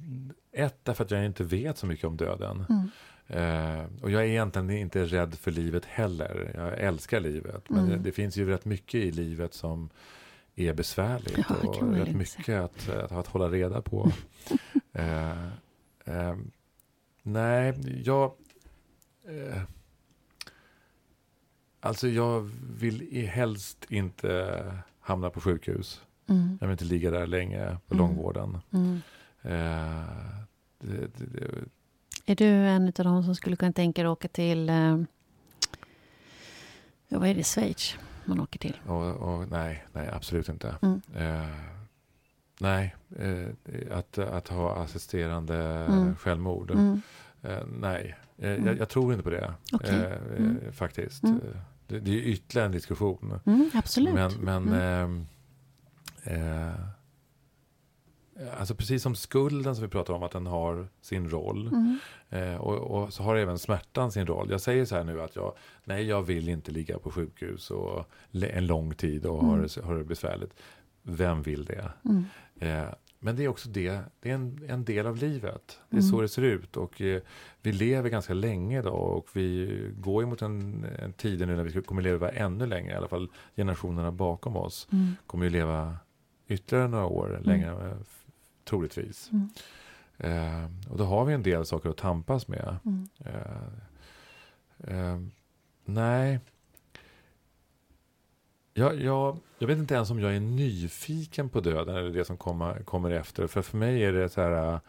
[0.52, 2.66] ett, därför att jag inte vet så mycket om döden.
[2.70, 2.90] Mm.
[3.28, 6.52] Eh, och jag är egentligen inte rädd för livet heller.
[6.56, 7.70] Jag älskar livet.
[7.70, 7.90] Men Mm.
[7.90, 9.90] det, det finns ju rätt mycket i livet som
[10.56, 11.46] är besvärligt.
[11.50, 14.12] Ja, och rätt mycket att, att, att hålla reda på.
[14.94, 15.48] eh,
[16.06, 16.36] eh,
[17.24, 17.74] nej,
[18.06, 18.32] jag...
[19.28, 19.62] Eh,
[21.80, 24.56] alltså jag vill helst inte
[25.00, 26.02] hamna på sjukhus.
[26.28, 26.58] Mm.
[26.62, 28.08] Jag vill inte ligga där länge på Mm.
[28.08, 28.58] långvården.
[28.72, 29.02] Mm.
[29.42, 30.06] Eh,
[30.80, 31.52] det, det, det,
[32.26, 34.70] Är du en av de som skulle kunna tänka dig att åka till...
[34.70, 34.98] Eh,
[37.10, 37.44] vad är det?
[37.44, 38.78] Schweiz man åker till?
[38.88, 40.76] Och, och, nej, nej, absolut inte.
[40.82, 41.02] Mm.
[41.16, 41.50] Eh,
[42.60, 43.48] nej, eh,
[43.98, 45.56] att, att ha assisterande
[45.90, 46.16] Mm.
[46.16, 46.72] självmord.
[46.72, 47.02] Mm.
[47.42, 49.54] Eh, nej, eh, jag, jag tror inte på det.
[49.72, 50.20] Okej.
[50.38, 51.24] Eh, faktiskt.
[51.88, 53.40] Det, är ytterligare en diskussion.
[53.74, 54.14] Absolut.
[54.14, 55.28] Men, men Mm.
[56.26, 56.74] Eh,
[58.58, 61.68] alltså precis som skulden som vi pratar om, att den har sin roll.
[61.68, 61.98] Mm.
[62.30, 64.48] Eh, och, och så har även smärtan sin roll.
[64.52, 68.06] Jag säger så här nu att jag, nej jag vill inte ligga på sjukhus och
[68.32, 69.68] en lång tid och ha, Mm.
[69.76, 70.54] det, ha det besvärligt.
[71.04, 71.92] Vem vill det?
[72.06, 72.24] Mm.
[72.60, 75.80] Eh, men det är också det, det är en, en del av livet.
[75.90, 76.12] Det är Mm.
[76.12, 76.78] så det ser ut.
[76.78, 77.22] Och eh,
[77.62, 81.64] vi lever ganska länge idag och vi går ju mot en, en tid nu när
[81.64, 82.94] vi kommer leva ännu längre.
[82.94, 85.16] I alla fall generationerna bakom oss Mm.
[85.28, 85.98] kommer ju leva
[86.48, 88.26] ytterligare några år längre, eh, f-
[88.64, 89.32] troligtvis.
[89.32, 89.50] Mm.
[90.18, 92.76] Eh, och då har vi en del saker att tampas med.
[92.86, 93.08] Mm.
[93.26, 95.20] Eh, eh,
[95.86, 96.40] nej.
[98.74, 102.38] Jag, jag, jag vet inte ens om jag är nyfiken på döden eller det som
[102.38, 103.48] komma, kommer efter.
[103.48, 104.80] För för mig är det så här...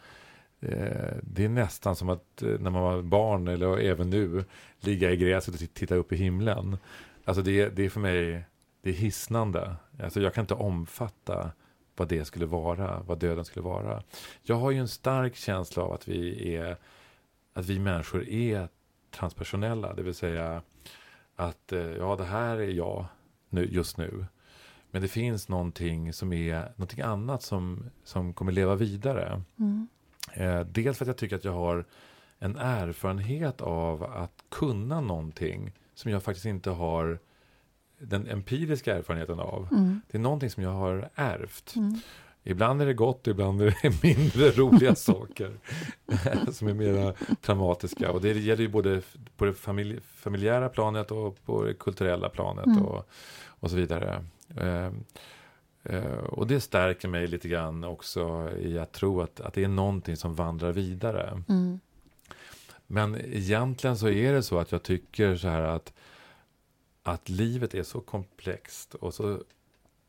[0.61, 4.45] Eh, det är nästan som att eh, när man var barn, eller även nu,
[4.81, 6.79] ligga i gräset och titta upp i himlen.
[7.25, 8.45] Alltså det, det är för mig
[8.87, 9.77] det är hisnande.
[10.03, 11.51] Alltså jag kan inte omfatta
[11.97, 14.03] vad det skulle vara, vad döden skulle vara.
[14.43, 16.77] Jag har ju en stark känsla av att vi är
[17.53, 18.69] att vi människor är
[19.11, 20.63] transpersonella, det vill säga
[21.37, 23.07] att eh, ja, det här är jag
[23.49, 24.27] nu, just nu.
[24.91, 29.43] Men det finns någonting som är någonting annat som, som kommer leva vidare.
[29.59, 29.89] Mm.
[30.33, 31.85] Eh, dels för att jag tycker att jag har
[32.39, 37.19] en erfarenhet av att kunna någonting som jag faktiskt inte har
[37.99, 39.69] den empiriska erfarenheten av.
[39.73, 40.01] Mm.
[40.11, 41.77] Det är någonting som jag har ärvt.
[41.77, 42.01] Mm.
[42.49, 45.59] Ibland är det gott, ibland är det mindre roliga saker
[46.53, 48.11] som är mera traumatiska.
[48.11, 49.03] Och det gäller ju både
[49.37, 52.83] på det familj, familjära planet och på det kulturella planet Mm.
[52.83, 53.09] och,
[53.47, 54.25] och så vidare.
[54.57, 54.91] Eh,
[55.85, 59.69] eh, och det stärker mig lite grann också i att tro att, att det är
[59.69, 61.43] någonting som vandrar vidare.
[61.49, 61.81] Mm.
[62.87, 65.93] Men egentligen så är det så att jag tycker så här att,
[67.09, 69.43] att livet är så komplext och så,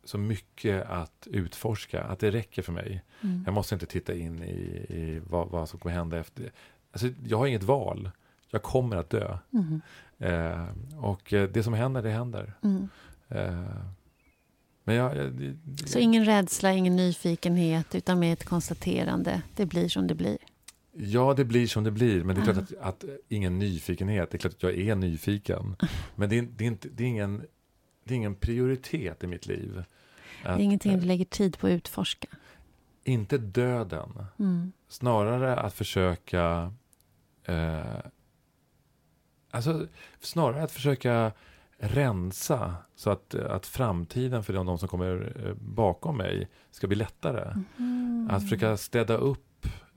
[0.04, 3.04] så mycket att utforska att det räcker för mig.
[3.22, 3.44] Mm.
[3.46, 6.52] Jag måste inte titta in i, i vad, vad som kommer hända efter.
[6.92, 8.12] Alltså, jag har inget val.
[8.50, 9.38] Jag kommer att dö.
[9.54, 9.82] Mm.
[10.18, 10.68] Eh,
[11.04, 12.54] och eh, det som händer, det händer.
[12.64, 12.90] Mm.
[13.28, 13.76] Eh,
[14.84, 15.18] men jag...
[15.18, 19.42] jag det- Så ingen rädsla, ingen nyfikenhet, utan med ett konstaterande.
[19.56, 20.38] Det blir som det blir.
[21.00, 22.24] Ja, det blir som det blir.
[22.24, 24.32] Men det är klart att, att ingen nyfikenhet.
[24.32, 25.76] Det är klart att jag är nyfiken.
[26.16, 27.46] Men det är, det är, inte, det är, ingen,
[28.04, 29.84] det är ingen prioritet i mitt liv.
[30.44, 32.28] Det Att, är ingenting eh, du lägger tid på att utforska.
[33.04, 34.26] Inte döden.
[34.40, 34.72] Mm.
[34.88, 36.74] Snarare att försöka...
[37.44, 38.00] Eh,
[39.52, 39.88] alltså,
[40.20, 41.32] snarare att försöka
[41.78, 46.96] rensa så att, att framtiden för de, de som kommer eh, bakom mig ska bli
[46.96, 47.64] lättare.
[47.78, 48.30] Mm.
[48.32, 49.47] Att försöka städa upp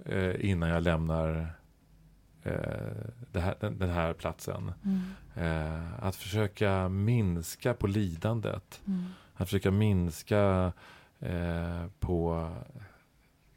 [0.07, 1.55] eh, innan jag lämnar
[2.43, 2.53] eh,
[3.41, 4.73] här, den, den här platsen.
[4.85, 5.01] Mm.
[5.35, 8.81] Eh, att försöka minska på lidandet.
[8.87, 9.05] Mm.
[9.35, 10.73] Att försöka minska
[11.19, 12.51] eh, på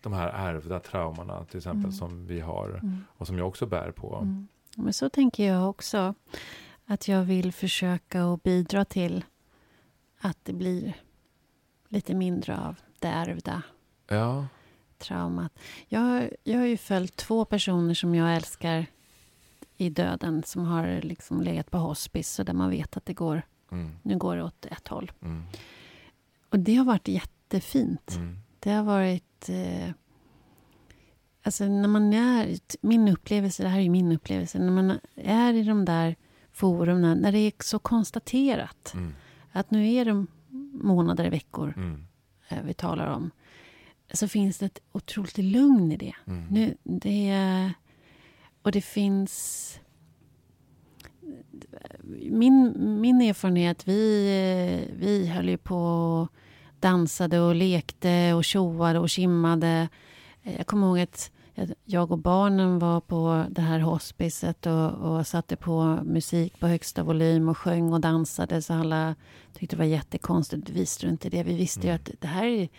[0.01, 1.91] de här ärvda traumorna till exempel Mm.
[1.91, 3.03] som vi har Mm.
[3.17, 4.15] och som jag också bär på.
[4.15, 4.47] Mm.
[4.77, 6.15] Men så tänker jag också.
[6.85, 9.25] Att jag vill försöka att bidra till
[10.19, 10.93] att det blir
[11.87, 13.61] lite mindre av det ärvda
[15.03, 15.59] traumat.
[15.87, 18.85] Jag, jag har ju följt två personer som jag älskar
[19.77, 23.41] i döden som har liksom legat på hospice och där man vet att det går,
[23.71, 23.91] Mm.
[24.01, 25.11] nu går det åt ett håll.
[25.21, 25.43] Mm.
[26.49, 28.15] Och det har varit jättefint.
[28.15, 28.37] Mm.
[28.59, 29.49] Det har varit...
[29.49, 29.89] Eh,
[31.43, 32.57] alltså när man är...
[32.81, 34.59] Min upplevelse, det här är ju min upplevelse.
[34.59, 36.15] När man är i de där
[36.51, 39.13] forumen, när det är så konstaterat Mm.
[39.51, 40.25] att nu är det
[40.83, 42.05] månader, veckor Mm.
[42.49, 43.31] eh, vi talar om.
[44.13, 46.13] Så finns det ett otroligt lugn i det.
[46.27, 46.47] Mm.
[46.49, 47.73] Nu, det
[48.61, 49.79] och det finns...
[52.31, 56.27] Min, min erfarenhet, vi, vi höll ju på och
[56.79, 59.89] dansade och lekte och tjoade och kimmade.
[60.41, 61.31] Jag kommer ihåg att
[61.85, 67.03] jag och barnen var på det här hospicet och, och satte på musik på högsta
[67.03, 69.15] volym och sjöng och dansade så alla
[69.53, 70.69] tyckte det var jättekonstigt.
[70.69, 71.49] Vi struntade i det.
[71.49, 71.95] Vi visste ju Mm.
[71.95, 72.69] att det här är,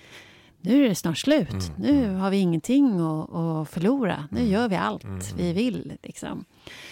[0.64, 1.50] nu är det snart slut.
[1.50, 2.16] Mm, Nu mm.
[2.16, 4.28] har vi ingenting att, att förlora.
[4.30, 4.52] Nu Mm.
[4.52, 5.54] gör vi allt Mm, vi mm.
[5.56, 5.98] vill.
[6.02, 6.44] Liksom.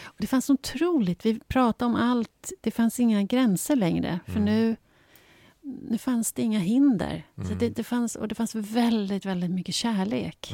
[0.04, 1.26] Och det fanns otroligt.
[1.26, 2.52] Vi pratade om allt.
[2.60, 4.20] Det fanns inga gränser längre.
[4.26, 4.76] För nu,
[5.62, 7.26] nu fanns det inga hinder.
[7.48, 10.52] Så det, det fanns, och det fanns väldigt, väldigt mycket kärlek.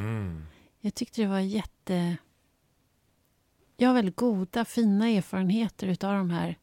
[0.81, 2.17] Jag tyckte det var jätte...
[3.77, 6.59] Jag har väldigt goda, fina erfarenheter utav de här.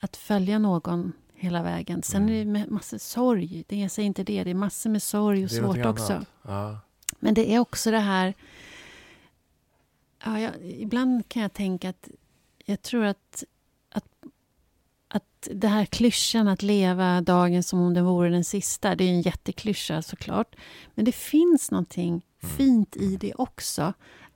[0.00, 2.02] Att följa någon hela vägen.
[2.02, 2.34] Sen Mm.
[2.34, 3.64] är det med massor sorg.
[3.68, 4.44] Det, jag säger inte det.
[4.44, 6.24] Det är massor med sorg och är svårt också.
[6.42, 6.78] Ja.
[7.18, 8.34] Men det är också det här...
[10.24, 12.08] Ja, jag, ibland kan jag tänka att
[12.64, 13.44] jag tror att,
[13.88, 14.04] att,
[15.08, 19.08] att det här klyschan att leva dagen som om den vore den sista, det är
[19.08, 20.56] en jätteklyscha såklart.
[20.94, 22.56] Men det finns någonting Mm.
[22.56, 23.92] fint i det också.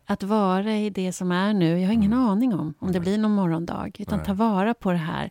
[0.06, 1.78] Att vara i det som är nu.
[1.80, 2.24] Jag har ingen Mm.
[2.26, 3.90] aning om om det blir någon morgondag.
[3.98, 4.26] Utan Nej.
[4.26, 5.30] ta vara på det här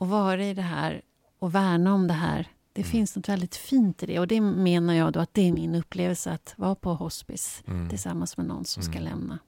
[0.00, 1.02] och vara i det här
[1.38, 2.46] och värna om det här.
[2.72, 2.90] Det Mm.
[2.90, 4.18] finns något väldigt fint i det.
[4.18, 7.88] Och det menar jag då att det är min upplevelse att vara på hospice Mm.
[7.88, 9.04] tillsammans med någon som ska Mm.
[9.04, 9.38] lämna.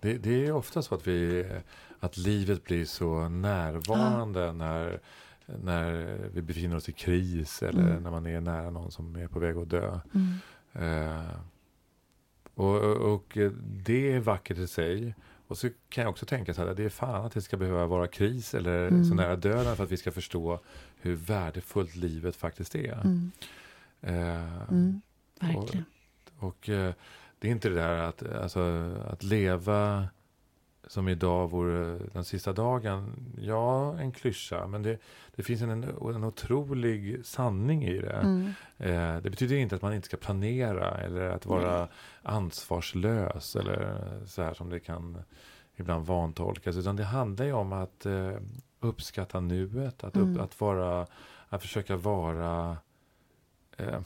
[0.00, 1.46] Det, det är ofta så att, vi,
[2.00, 5.00] att livet blir så närvarande när,
[5.46, 5.92] när
[6.32, 8.02] vi befinner oss i kris eller Mm.
[8.02, 10.00] när man är nära någon som är på väg att dö.
[10.72, 11.30] Eh,
[12.54, 12.82] och,
[13.14, 13.38] och
[13.84, 15.14] det är vackert i sig.
[15.48, 17.86] Och så kan jag också tänka så här, det är fan att det ska behöva
[17.86, 19.04] vara kris eller Mm.
[19.04, 20.60] så nära döden för att vi ska förstå
[21.00, 22.92] hur värdefullt livet faktiskt är.
[23.04, 23.30] Mm.
[24.00, 25.00] Eh, Mm.
[25.40, 25.84] Verkligen.
[26.38, 26.92] och eh,
[27.38, 28.60] det är inte det där att, alltså,
[29.08, 30.08] att leva
[30.88, 33.14] som idag vore den sista dagen.
[33.38, 34.98] Ja, en klyscha, men det,
[35.36, 35.70] det finns en,
[36.14, 38.12] en otrolig sanning i det.
[38.16, 38.52] Mm.
[38.76, 41.88] Eh, det betyder inte att man inte ska planera eller att vara Nej.
[42.22, 45.18] ansvarslös eller så här som det kan
[45.76, 46.76] ibland vantolkas.
[46.76, 48.36] Utan det handlar ju om att eh,
[48.80, 50.40] uppskatta nuet, att, upp, Mm.
[50.40, 51.06] att, vara,
[51.48, 52.76] att försöka vara
[53.76, 54.00] eh,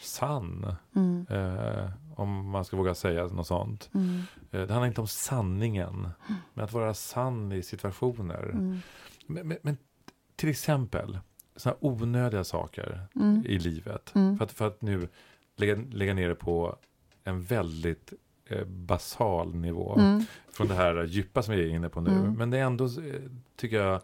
[0.00, 0.74] sann.
[0.96, 1.26] Mm.
[2.16, 3.90] Om man ska våga säga något sånt.
[3.94, 4.22] Mm.
[4.50, 6.08] Eh, det handlar inte om sanningen,
[6.54, 8.42] men att vara sann i situationer.
[8.42, 8.78] Mm.
[9.26, 9.76] Men, men, men
[10.36, 11.18] till exempel,
[11.56, 13.46] sådana onödiga saker Mm.
[13.46, 14.14] i livet.
[14.14, 14.38] Mm.
[14.38, 15.08] För, att, för att nu
[15.56, 16.76] lägga, lägga ner det på
[17.24, 18.12] en väldigt
[18.46, 19.96] eh, basal nivå.
[19.98, 20.24] Mm.
[20.52, 22.10] Från det här djupa som vi är inne på nu.
[22.10, 22.34] Mm.
[22.34, 23.20] Men det är ändå, eh,
[23.56, 24.00] tycker jag,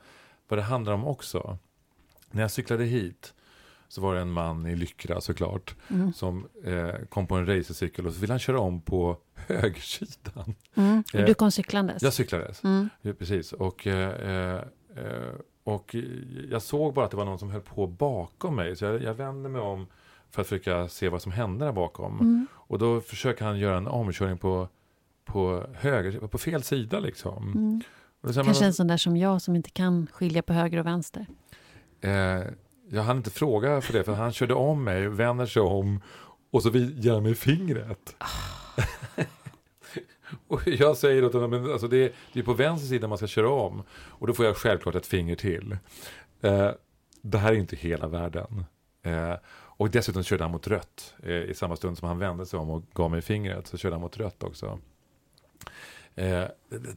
[0.49, 1.59] vad det handlar om också.
[2.31, 3.35] När jag cyklade hit
[3.88, 5.74] så var det en man i Lyckra såklart.
[5.90, 6.12] Mm.
[6.12, 10.55] Som eh, kom på en racercykel och så ville han köra om på högersidan.
[10.74, 11.03] Mm.
[11.14, 12.03] Och Eh, du kom cyklandes?
[12.03, 12.64] Jag cyklades.
[12.64, 12.88] Mm.
[13.03, 13.53] Ja, precis.
[13.53, 14.61] Och, eh, eh,
[15.64, 15.94] och
[16.51, 18.77] jag såg bara att det var någon som höll på bakom mig.
[18.77, 19.87] Så jag, jag vände mig om
[20.31, 22.20] för att försöka se vad som hände där bakom.
[22.20, 22.46] Mm.
[22.53, 24.68] Och då försöker han göra en omkörning på,
[25.24, 27.53] på, höger, på fel sida liksom.
[27.53, 27.81] Mm.
[28.22, 31.27] Kanske man, en sån där som jag som inte kan skilja på höger och vänster.
[32.01, 32.40] eh,
[32.90, 36.01] jag hann inte fråga för det, för han körde om mig, vänder sig om
[36.51, 38.14] och så ger mig fingret.
[40.49, 43.18] och jag säger åt honom, men alltså det, är, det är på vänster sida man
[43.18, 43.82] ska köra om.
[43.93, 45.76] Och då får jag självklart ett finger till.
[46.41, 46.70] Eh,
[47.22, 48.64] det här är inte hela världen.
[49.03, 51.14] Eh, och dessutom körde han mot rött.
[51.22, 53.95] Eh, I samma stund som han vände sig om och gav mig fingret så körde
[53.95, 54.78] han mot rött också.
[56.14, 56.45] Eh,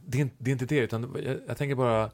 [0.05, 2.11] det, är inte- det är inte det, utan jag, jag tänker bara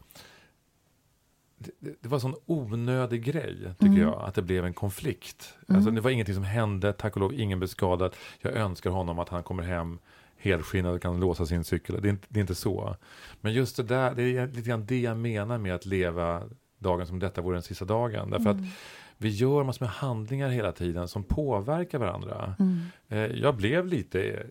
[1.57, 4.01] det, det- var en sån onödig grej, tycker Mm.
[4.01, 5.53] jag, att det blev en konflikt.
[5.69, 5.75] Mm.
[5.77, 8.15] Alltså, det var ingenting som hände, tack och lov, ingen blev skadad.
[8.41, 9.99] Jag önskar honom att han kommer hem
[10.37, 12.01] helskinnad och kan låsa sin cykel.
[12.01, 12.95] Det är, inte, det är inte så.
[13.41, 16.43] Men just det där, det är lite grann det jag menar med att leva
[16.79, 18.29] dagen som detta vore den sista dagen.
[18.29, 18.69] Därför att Mm.
[19.17, 22.55] vi gör massor med handlingar hela tiden som påverkar varandra.
[22.59, 22.79] Mm.
[23.09, 24.43] Eh, jag blev lite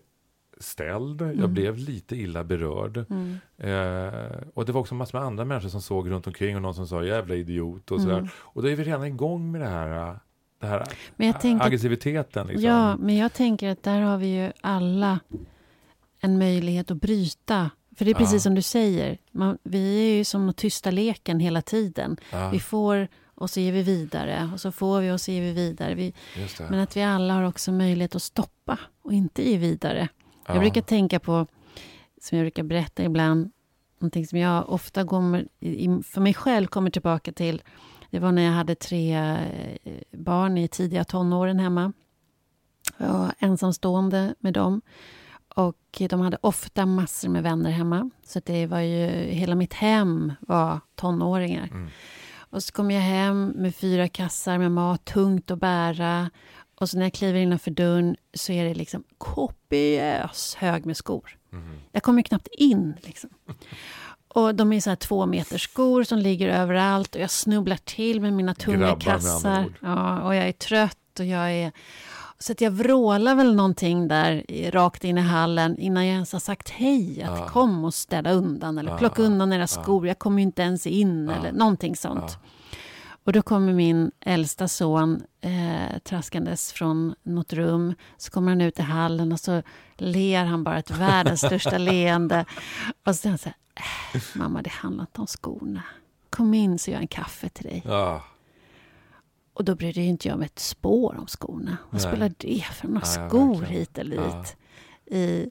[0.59, 1.53] ställd, jag Mm.
[1.53, 3.05] blev lite illa berörd.
[3.09, 3.37] Mm.
[3.57, 6.75] Eh, och det var också massor med andra människor som såg runt omkring och någon
[6.75, 8.17] som sa jävla idiot och sådär.
[8.17, 8.29] Mm.
[8.37, 10.19] Och då är vi redan igång med det här,
[10.61, 12.47] det här Men jag tänker, aggressiviteten.
[12.47, 12.63] Liksom.
[12.65, 15.19] ja, men jag tänker att där har vi ju alla
[16.19, 18.39] en möjlighet att bryta För det är precis Ja.
[18.39, 22.17] som du säger, man, vi är ju som den tysta leken hela tiden.
[22.31, 25.41] Ja, Vi får och så ger vi vidare och så får vi och så ger
[25.41, 25.95] vi vidare.
[25.95, 26.13] Vi,
[26.69, 30.07] men att vi alla har också möjlighet att stoppa och inte ge vidare.
[30.47, 30.53] Ja.
[30.53, 31.47] Jag brukar tänka på,
[32.21, 33.51] som jag brukar berätta ibland,
[33.99, 35.47] någonting som jag ofta kommer,
[36.03, 37.61] för mig själv kommer tillbaka till.
[38.11, 41.93] Det var när jag hade tre eh, barn i tidiga tonåren hemma.
[42.97, 44.81] Jag var ensamstående med dem.
[45.55, 48.09] Och de hade ofta massor med vänner hemma.
[48.23, 51.67] Så det var ju, hela mitt hem var tonåringar.
[51.71, 51.89] Mm.
[52.49, 56.29] Och så kom jag hem med fyra kassar med mat, tungt att bära.
[56.79, 61.37] Och så när jag kliver innanför dörren så är det liksom kopiös hög med skor.
[61.49, 61.79] Mhm.
[61.91, 62.93] Jag kommer knappt in.
[63.01, 63.29] Liksom.
[64.27, 68.21] Och de är så här två meter skor som ligger överallt och jag snubblar till
[68.21, 69.65] med mina tunga Grabbar kassar.
[69.81, 71.71] Ja, och jag är trött och jag är...
[72.39, 76.39] Så att jag vrålar väl någonting där rakt in i hallen innan jag ens har
[76.39, 77.23] sagt hej.
[77.23, 77.47] Att Ja.
[77.47, 79.67] kom och städa undan eller Ja, plocka ja, undan era ja.
[79.67, 80.07] skor.
[80.07, 81.35] Jag kommer ju inte ens in Ja.
[81.35, 82.37] eller någonting sånt.
[82.43, 82.49] Ja.
[83.27, 87.93] Och då kommer min äldsta son eh, traskandes från något rum.
[88.17, 89.61] Så kommer han ut i hallen och så
[89.97, 92.45] ler han bara ett världens största leende.
[93.05, 93.55] Och så säger han så här,
[94.15, 95.83] äh, mamma det handlar inte om skorna.
[96.29, 97.81] Kom in så gör jag en kaffe till dig.
[97.85, 98.23] Ja,
[99.53, 101.77] Och då jag inte jag mig ett spår om skorna.
[101.89, 103.79] Vad spelar det för några Ja, skor verkligen.
[103.79, 104.45] hit eller Ja.
[105.11, 105.49] I,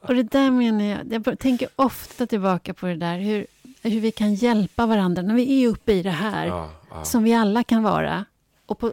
[0.00, 3.46] och det där menar jag, jag tänker ofta tillbaka på det där, hur,
[3.82, 7.04] hur vi kan hjälpa varandra när vi är uppe i det här ja, ja.
[7.04, 8.24] som vi alla kan vara.
[8.66, 8.92] Och på,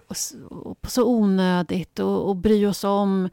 [0.50, 3.30] och, på så onödigt och, och bry oss om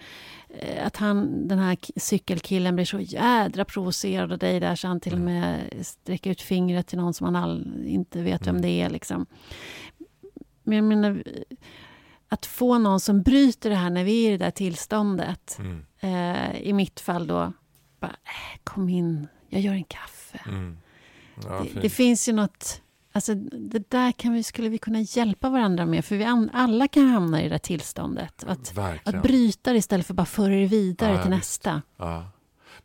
[0.48, 5.00] eh, att han, den här cykelkillen blir så jädra provocerad av dig där så han
[5.00, 8.62] till och med sträcker ut fingret till någon som han all, inte vet vem Mm.
[8.62, 8.90] det är.
[8.90, 9.26] Liksom.
[10.62, 11.22] Men jag menar,
[12.28, 15.56] att få någon som bryter det här när vi är i det där tillståndet.
[15.58, 15.84] Mm.
[16.02, 17.52] Eh, I mitt fall då,
[18.00, 20.40] bara, äh, kom in, jag gör en kaffe.
[20.48, 20.76] Mm.
[21.44, 22.82] Ja, Det, det finns ju något...
[23.14, 26.04] Alltså, det där kan vi, skulle vi kunna hjälpa varandra med.
[26.04, 28.44] För vi alla kan hamna i det där tillståndet.
[28.44, 29.18] Att, Verkligen.
[29.18, 31.82] att bryta det istället för bara föra det vidare Ja, till nästa.
[31.96, 32.24] Ja.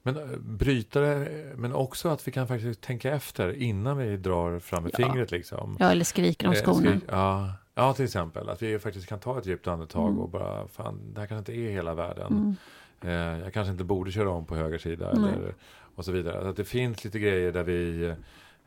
[0.03, 4.59] Men eh, bryta det, men också att vi kan faktiskt tänka efter innan vi drar
[4.59, 4.97] fram Ja.
[5.07, 5.31] fingret.
[5.31, 5.77] Liksom.
[5.79, 6.77] Ja, eller skriker om Eh, skorna.
[6.91, 7.51] skrik- ja.
[7.75, 8.49] ja, till exempel.
[8.49, 10.19] Att vi faktiskt kan ta ett djupt andetag Mm.
[10.19, 12.27] och bara, fan, det här kanske inte är hela världen.
[12.27, 12.55] Mm.
[13.01, 15.11] Eh, jag kanske inte borde köra om på höger sida.
[15.11, 15.53] Eller,
[15.95, 16.49] och så vidare.
[16.49, 18.05] Att det finns lite grejer där vi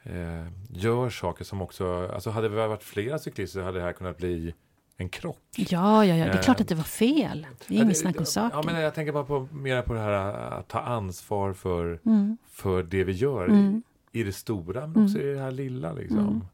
[0.03, 3.93] eh, gör saker som också, alltså hade vi varit flera cyklister så hade det här
[3.93, 4.55] kunnat bli
[4.97, 5.39] en krock.
[5.57, 6.25] Ja, ja, ja.
[6.25, 7.47] Det är Eh, klart att det var fel.
[7.69, 8.51] Det är inget snack om saken.
[8.67, 12.37] Ja, men jag tänker bara på, mer på det här att ta ansvar för, mm.
[12.51, 13.83] för det vi gör Mm.
[14.13, 15.05] i det stora, men Mm.
[15.05, 15.93] också i det här lilla.
[15.93, 16.45] Liksom.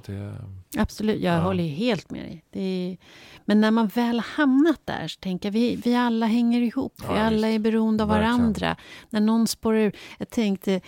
[0.00, 0.34] Det,
[0.78, 1.40] Absolut, jag Ja.
[1.40, 2.42] håller helt med dig.
[2.52, 2.96] Är,
[3.44, 6.94] men när man väl har hamnat där så tänker jag vi, vi alla hänger ihop.
[7.02, 8.36] Ja, vi alla är beroende av Verkligen.
[8.38, 8.76] varandra.
[9.10, 9.96] När någon spårar ur.
[10.18, 10.80] Jag tänkte,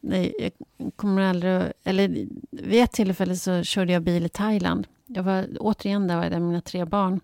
[0.00, 0.52] nej, jag
[0.96, 1.62] kommer aldrig...
[1.84, 2.08] Eller
[2.50, 4.86] vid ett tillfälle så körde jag bil i Thailand.
[5.06, 7.20] Jag var återigen där var jag där med mina tre barn.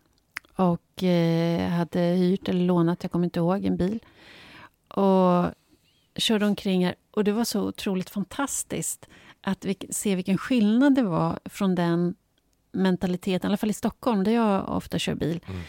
[0.57, 3.99] Och eh, hade hyrt eller lånat, jag kommer inte ihåg, en bil.
[4.89, 5.47] Och
[6.17, 6.95] körde omkring här.
[7.11, 9.09] Och det var så otroligt fantastiskt
[9.43, 12.15] att vi, se vilken skillnad det var från den
[12.73, 15.41] mentaliteten, i alla fall i Stockholm där jag ofta kör bil.
[15.49, 15.61] Mm.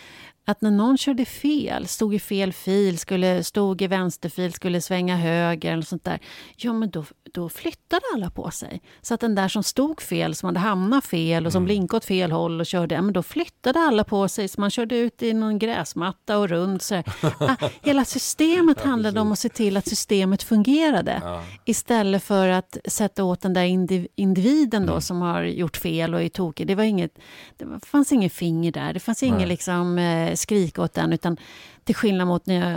[0.45, 5.15] Att när någon körde fel, stod i fel fil, skulle, stod i vänsterfil, skulle svänga
[5.17, 6.19] höger eller sånt där.
[6.57, 8.81] Ja, men då, då flyttade alla på sig.
[9.01, 11.65] Så att den där som stod fel, som hade hamnat fel och som Mm.
[11.65, 14.47] blinkade åt fel håll och körde, ja, men då flyttade alla på sig.
[14.47, 16.81] Så man körde ut i någon gräsmatta och runt.
[16.81, 16.95] Så
[17.39, 21.19] ah, hela systemet handlade om att se till att systemet fungerade.
[21.23, 25.01] ja, Istället för att sätta åt den där indiv- individen då Mm.
[25.01, 26.67] som har gjort fel och är tokig.
[26.67, 27.17] Det, var inget,
[27.57, 28.93] det fanns inget finger där.
[28.93, 29.47] Det fanns ingen Nej.
[29.47, 29.97] liksom,
[30.33, 31.13] eh, skrik åt den.
[31.13, 31.37] Utan
[31.83, 32.71] till skillnad mot när jag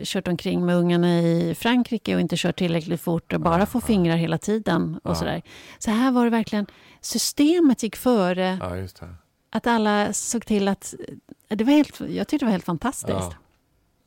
[0.00, 3.66] eh, kört omkring med ungarna i Frankrike och inte kört tillräckligt fort och bara Ja,
[3.66, 3.86] får ja.
[3.86, 5.00] fingrar hela tiden.
[5.04, 5.14] och Ja.
[5.14, 5.42] sådär.
[5.78, 6.66] Så här var det verkligen,
[7.00, 8.58] systemet gick före
[9.50, 10.94] att alla såg till att...
[11.48, 13.30] eh, Det var helt, jag tyckte det var helt fantastiskt.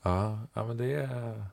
[0.04, 0.40] Ja.
[0.54, 1.44] Ja, men det är...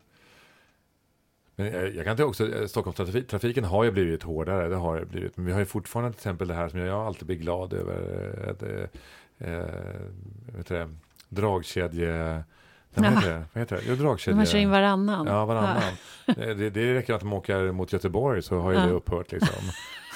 [1.57, 5.37] Men jag jag kan inte också, Stockholmstrafiken har ju blivit hårdare, det har blivit.
[5.37, 8.49] Men vi har ju fortfarande till exempel det här som jag alltid blir glad över.
[8.51, 8.89] Att, du
[10.68, 10.91] det,
[11.35, 12.43] dragkedje...
[12.97, 13.20] Nej, vad, Ja.
[13.20, 13.45] heter det?
[13.53, 13.82] vad heter det?
[13.87, 14.37] Jo, dragkedje.
[14.37, 15.26] Man kör in varannan.
[15.26, 15.82] Ja, varannan.
[16.26, 18.87] Det, det, det räcker att de åker mot Göteborg så har ju Ja.
[18.87, 19.64] det upphört liksom.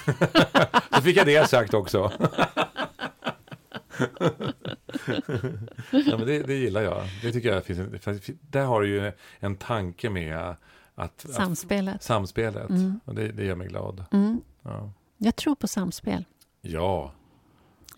[0.94, 2.12] så fick jag det sagt också.
[5.90, 7.02] ja, men det, det gillar jag.
[7.22, 7.80] Det tycker jag finns
[8.40, 10.60] Där har du ju en tanke med att,
[10.94, 12.02] att Samspelet.
[12.02, 12.70] samspelet.
[12.70, 13.00] Mm.
[13.04, 14.04] Och det, det gör mig glad.
[14.12, 14.40] Mm.
[14.62, 14.90] Ja.
[15.18, 16.24] Jag tror på samspel.
[16.60, 17.12] ja.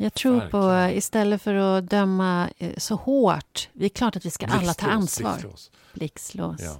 [0.03, 0.99] Jag tror på, Verkligen.
[0.99, 4.87] istället för att döma eh, så hårt, det är klart att vi ska alla ta
[4.87, 5.33] Blixtlås, ansvar.
[5.33, 5.71] blixtlås.
[5.93, 6.61] Blixtlås.
[6.61, 6.77] Ja.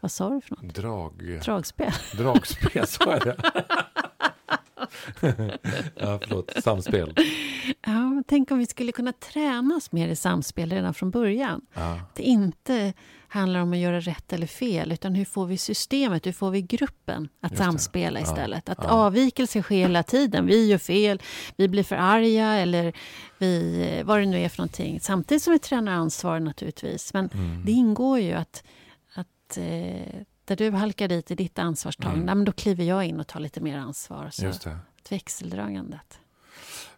[0.00, 0.74] Vad sa du för något?
[0.74, 1.40] Drag...
[1.44, 1.92] Dragspel?
[2.16, 3.36] Dragspel, sa jag det?
[5.94, 6.52] ja, förlåt.
[6.64, 7.14] Samspel.
[7.86, 11.60] Ja, tänk om vi skulle kunna träna oss mer i samspel redan från början.
[11.74, 12.00] Ja.
[12.14, 12.92] Det inte
[13.28, 16.62] handlar om att göra rätt eller fel, utan hur får vi systemet, hur får vi
[16.62, 17.64] gruppen att Just det.
[17.64, 18.68] samspela Ja, istället?
[18.68, 18.88] Att ja.
[18.90, 20.46] avvikelse sker hela tiden.
[20.46, 21.22] Vi gör fel,
[21.56, 22.92] vi blir för arga eller
[23.38, 25.00] vi, vad det nu är för någonting.
[25.00, 27.14] Samtidigt som vi tränar ansvar naturligtvis.
[27.14, 27.64] Men Mm.
[27.64, 28.64] det ingår ju att,
[29.14, 32.38] att eh, där du halkar dit i ditt ansvarstagande, Mm.
[32.38, 34.28] men då kliver jag in och tar lite mer ansvar.
[34.32, 34.78] Så Just det.
[35.10, 36.20] växeldragandet.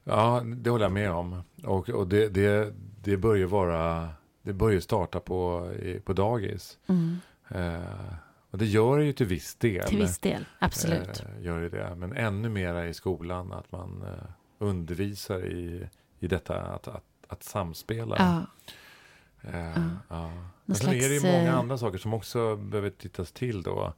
[0.04, 1.42] Ja, det håller jag med om.
[1.64, 2.72] Och, och det, det,
[3.02, 4.08] det börjar vara...
[4.42, 5.70] Det börjar starta på,
[6.04, 6.78] på dagis.
[6.86, 7.16] Mm.
[7.48, 8.14] Eh,
[8.50, 9.86] och det gör det ju till viss del.
[9.88, 11.20] Till viss del, absolut.
[11.38, 11.94] Eh, gör det.
[11.96, 15.88] Men ännu mera i skolan, att man eh, undervisar i,
[16.18, 18.16] i detta att, att, att samspela.
[18.18, 18.46] ja.
[19.50, 19.82] Eh, Ja.
[20.08, 20.30] ja.
[20.70, 23.62] Men sen slags, är det ju många eh, andra saker som också behöver tittas till
[23.62, 23.94] då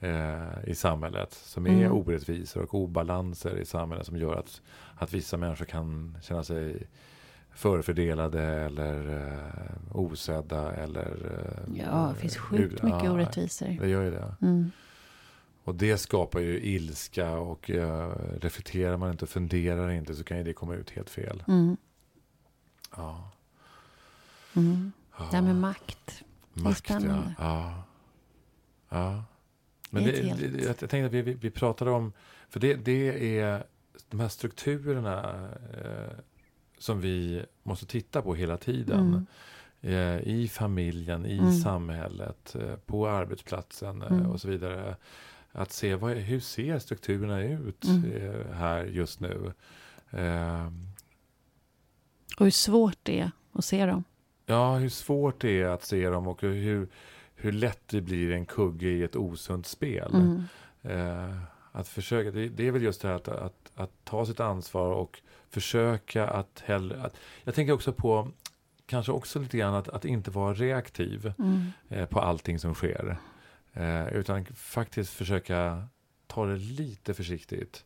[0.00, 1.32] eh, i samhället.
[1.32, 1.92] Som är Mm.
[1.92, 4.60] orättvisor och obalanser i samhället som gör att,
[4.96, 6.82] att vissa människor kan känna sig
[7.54, 11.16] förfördelade eller eh, osedda eller...
[11.66, 13.76] Eh, Ja, det finns sjukt mycket ja, orättvisor.
[13.80, 14.34] Det gör ju det.
[14.42, 14.70] Mm.
[15.64, 20.38] Och det skapar ju ilska och eh, reflekterar man inte och funderar inte så kan
[20.38, 21.42] ju det komma ut helt fel.
[21.48, 21.76] Mm.
[22.96, 23.30] Ja.
[24.56, 24.92] Mm.
[25.18, 25.24] Ja.
[25.30, 26.22] Det här med makt.
[26.52, 27.34] Makt, spännande.
[27.38, 27.84] ja.
[28.88, 28.98] ja.
[28.98, 29.24] ja.
[29.90, 32.12] Men Det det, är det, helt- jag jag tänkte att vi, vi, vi pratade om,
[32.48, 33.64] för det, det är
[34.10, 35.48] de här strukturerna
[35.84, 36.18] eh,
[36.78, 39.00] som vi måste titta på hela tiden.
[39.00, 39.26] Mm.
[39.80, 41.52] Eh, I familjen, i Mm.
[41.52, 44.26] samhället, eh, på arbetsplatsen eh, Mm.
[44.30, 44.96] och så vidare.
[45.52, 48.12] Att se vad, hur ser strukturerna ut Mm.
[48.12, 49.52] eh, här just nu.
[50.10, 50.66] Eh,
[52.38, 54.04] Och hur svårt det är att se dem.
[54.46, 56.88] Ja, hur svårt det är att se dem och hur,
[57.34, 60.14] hur lätt det blir en kugge i ett osunt spel.
[60.14, 60.44] Mm.
[60.82, 61.36] Eh,
[61.72, 64.90] att försöka, det, det är väl just det här att, att, att ta sitt ansvar
[64.90, 65.20] och
[65.50, 67.02] försöka att hellre...
[67.02, 68.28] Att, jag tänker också på,
[68.86, 71.72] kanske också lite grann att, att inte vara reaktiv Mm.
[71.88, 73.16] eh, på allting som sker.
[73.72, 75.88] Eh, utan faktiskt försöka
[76.26, 77.84] ta det lite försiktigt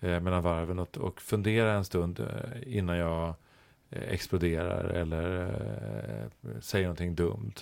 [0.00, 3.34] eh, mellan varven och, och fundera en stund eh, innan jag
[3.90, 5.46] exploderar eller
[6.44, 7.54] eh, säger någonting dumt.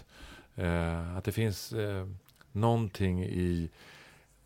[0.55, 2.07] Eh, att det finns eh,
[2.53, 3.71] någonting i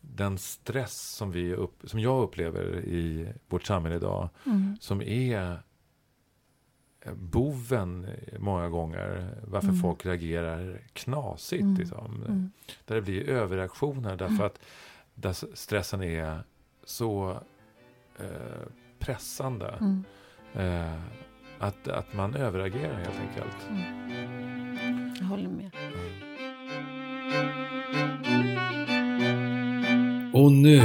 [0.01, 4.77] den stress som, vi upp, som jag upplever i vårt samhälle idag Mm.
[4.79, 5.57] som är
[7.01, 9.81] eh, boven eh, många gånger varför Mm.
[9.81, 11.61] folk reagerar knasigt.
[11.61, 11.75] Mm.
[11.75, 12.23] Liksom.
[12.27, 12.51] Mm.
[12.85, 14.59] Där det blir överreaktioner därför att
[15.15, 16.43] där stressen är
[16.83, 17.37] så
[18.19, 18.67] eh,
[18.99, 19.67] pressande.
[19.79, 20.03] Mm.
[20.53, 20.99] Eh,
[21.59, 23.69] att, att man överreagerar helt enkelt.
[23.69, 25.13] Mm.
[25.19, 25.71] Jag håller med.
[30.33, 30.81] Och nu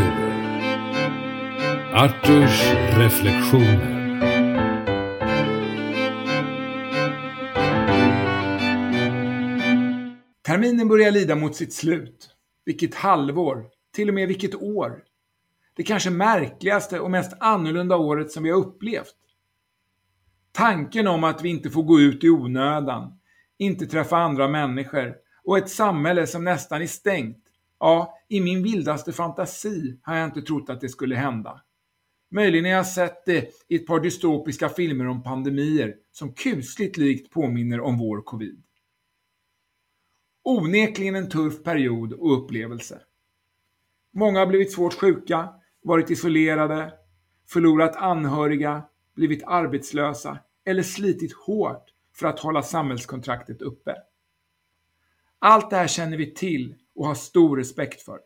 [1.94, 3.98] Arturs reflektioner.
[10.42, 12.30] Terminen börjar lida mot sitt slut.
[12.64, 15.02] Vilket halvår, till och med vilket år.
[15.76, 19.14] Det kanske märkligaste och mest annorlunda året som vi har upplevt.
[20.59, 23.18] Tanken om att vi inte får gå ut i onödan,
[23.59, 27.44] inte träffa andra människor och ett samhälle som nästan är stängt.
[27.80, 31.62] Ja, i min vildaste fantasi har jag inte trott att det skulle hända.
[32.30, 37.30] Möjligen har jag sett det i ett par dystopiska filmer om pandemier som kusligt likt
[37.30, 38.62] påminner om vår covid.
[40.42, 43.00] Onekligen en tuff period och upplevelse.
[44.12, 45.48] Många har blivit svårt sjuka,
[45.82, 46.92] varit isolerade,
[47.48, 48.82] förlorat anhöriga,
[49.14, 50.38] blivit arbetslösa
[50.68, 53.96] eller slitit hårt för att hålla samhällskontraktet uppe.
[55.38, 58.20] Allt det här känner vi till och har stor respekt för.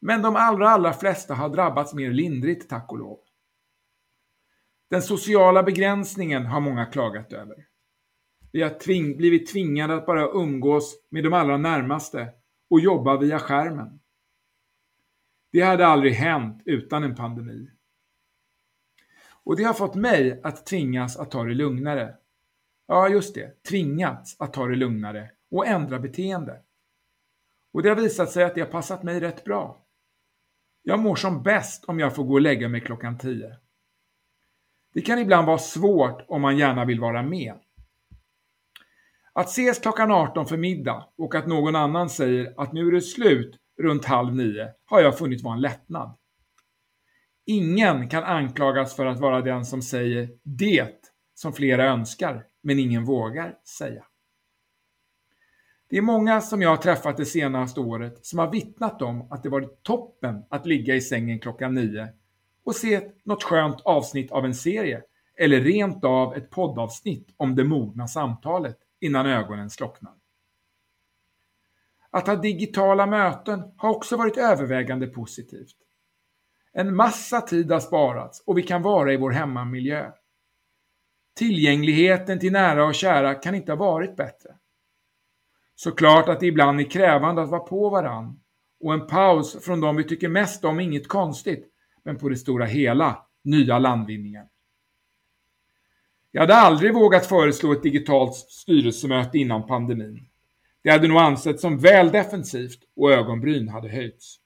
[0.00, 3.18] Men de allra, allra flesta har drabbats mer lindrigt, tack och lov.
[4.90, 7.66] Den sociala begränsningen har många klagat över.
[8.52, 12.28] Vi har tving blivit tvingade att bara umgås med de allra närmaste
[12.70, 14.00] och jobba via skärmen.
[15.52, 17.70] Det hade aldrig hänt utan en pandemi.
[19.46, 22.14] Och det har fått mig att tvingas att ta det lugnare.
[22.88, 26.62] Ja, just det, tvingats att ta det lugnare och ändra beteende.
[27.72, 29.84] Och det har visat sig att det har passat mig rätt bra.
[30.82, 33.56] Jag mår som bäst om jag får gå och lägga mig klockan 10.
[34.94, 37.54] Det kan ibland vara svårt om man gärna vill vara med.
[39.32, 43.00] Att ses klockan 18 för middag och att någon annan säger att nu är det
[43.00, 46.16] slut runt halv nio har jag funnit vara en lättnad.
[47.48, 53.04] Ingen kan anklagas för att vara den som säger det som flera önskar, men ingen
[53.04, 54.04] vågar säga.
[55.88, 59.42] Det är många som jag har träffat det senaste året som har vittnat om att
[59.42, 62.08] det varit toppen att ligga i sängen klockan nio
[62.64, 65.02] och se något skönt avsnitt av en serie
[65.38, 70.14] eller rent av ett poddavsnitt om det mogna samtalet innan ögonen slocknar.
[72.10, 75.76] Att ha digitala möten har också varit övervägande positivt.
[76.78, 80.12] En massa tid har sparats och vi kan vara i vår hemmamiljö.
[81.36, 84.50] Tillgängligheten till nära och kära kan inte ha varit bättre.
[85.74, 88.40] Såklart att det ibland är krävande att vara på varann
[88.80, 91.66] och en paus från de vi tycker mest om är inget konstigt,
[92.02, 94.48] men på det stora hela nya landvinningar.
[96.30, 100.28] Jag hade aldrig vågat föreslå ett digitalt styrelsemöte innan pandemin.
[100.82, 104.40] Det hade nog ansetts som väl defensivt och ögonbryn hade höjts.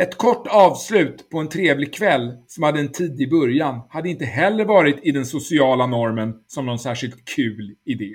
[0.00, 4.64] Ett kort avslut på en trevlig kväll som hade en tidig början hade inte heller
[4.64, 8.14] varit i den sociala normen som någon särskilt kul idé.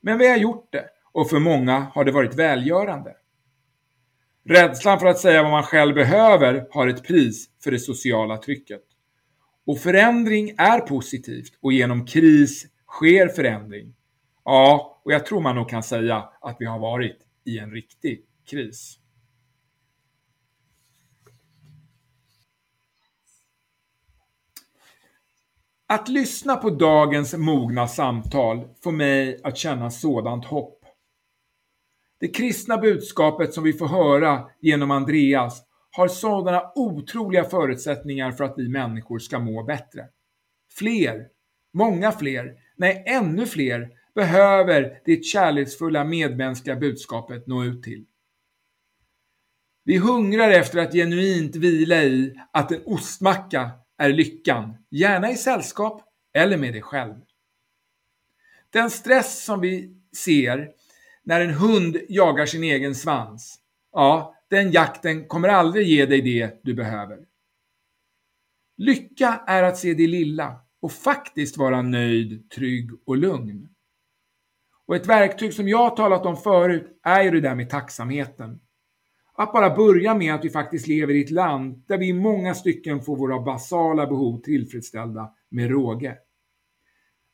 [0.00, 3.14] Men vi har gjort det och för många har det varit välgörande.
[4.44, 8.82] Rädslan för att säga vad man själv behöver har ett pris för det sociala trycket.
[9.66, 13.94] Och förändring är positivt och genom kris sker förändring.
[14.44, 18.24] Ja, och jag tror man nog kan säga att vi har varit i en riktig
[18.50, 18.98] kris.
[25.90, 30.84] Att lyssna på dagens mogna samtal får mig att känna sådant hopp.
[32.20, 38.54] Det kristna budskapet som vi får höra genom Andreas har sådana otroliga förutsättningar för att
[38.56, 40.06] vi människor ska må bättre.
[40.78, 41.26] Fler,
[41.74, 48.04] många fler, nej ännu fler behöver det kärleksfulla medmänskliga budskapet nå ut till.
[49.84, 56.02] Vi hungrar efter att genuint vila i att en ostmacka är lyckan, gärna i sällskap
[56.32, 57.14] eller med dig själv.
[58.70, 60.70] Den stress som vi ser
[61.22, 63.60] när en hund jagar sin egen svans,
[63.92, 67.18] ja, den jakten kommer aldrig ge dig det du behöver.
[68.76, 73.68] Lycka är att se det lilla och faktiskt vara nöjd, trygg och lugn.
[74.86, 78.60] Och ett verktyg som jag har talat om förut är ju det där med tacksamheten.
[79.40, 82.54] Att bara börja med att vi faktiskt lever i ett land där vi i många
[82.54, 86.16] stycken får våra basala behov tillfredsställda med råge.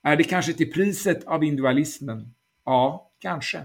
[0.03, 2.35] Är det kanske till priset av individualismen?
[2.65, 3.61] Ja, kanske.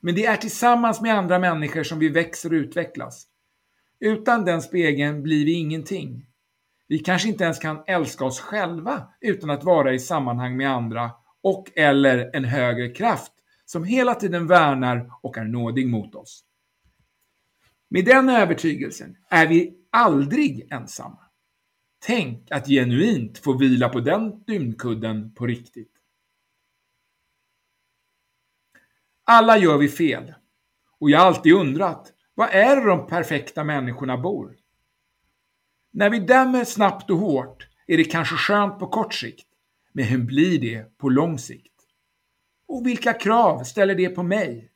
[0.00, 3.26] Men det är tillsammans med andra människor som vi växer och utvecklas.
[4.00, 6.26] Utan den spegeln blir vi ingenting.
[6.88, 11.10] Vi kanske inte ens kan älska oss själva utan att vara i sammanhang med andra
[11.42, 13.32] och eller en högre kraft
[13.64, 16.45] som hela tiden värnar och är nådig mot oss.
[17.88, 21.18] Med den övertygelsen är vi aldrig ensamma.
[21.98, 25.92] Tänk att genuint få vila på den dynkudden på riktigt.
[29.24, 30.34] Alla gör vi fel.
[31.00, 34.56] Och jag har alltid undrat, var är det de perfekta människorna bor?
[35.92, 39.46] När vi dömer snabbt och hårt är det kanske skönt på kort sikt,
[39.92, 41.72] men hur blir det på lång sikt?
[42.68, 44.70] Och vilka krav ställer det på mig?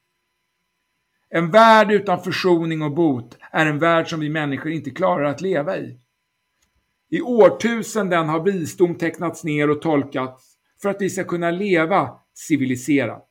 [1.31, 5.41] En värld utan försoning och bot är en värld som vi människor inte klarar att
[5.41, 6.01] leva i.
[7.11, 13.27] I årtusenden har visdom tecknats ner och tolkats för att vi ska kunna leva civiliserat.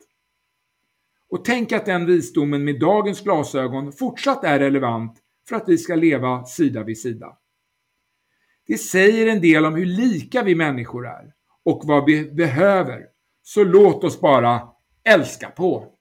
[1.29, 5.17] Och tänk att den visdomen med dagens glasögon fortsatt är relevant
[5.49, 7.37] för att vi ska leva sida vid sida.
[8.67, 11.33] Det säger en del om hur lika vi människor är
[11.65, 13.05] och vad vi behöver.
[13.43, 14.61] Så låt oss bara
[15.03, 15.95] älska på!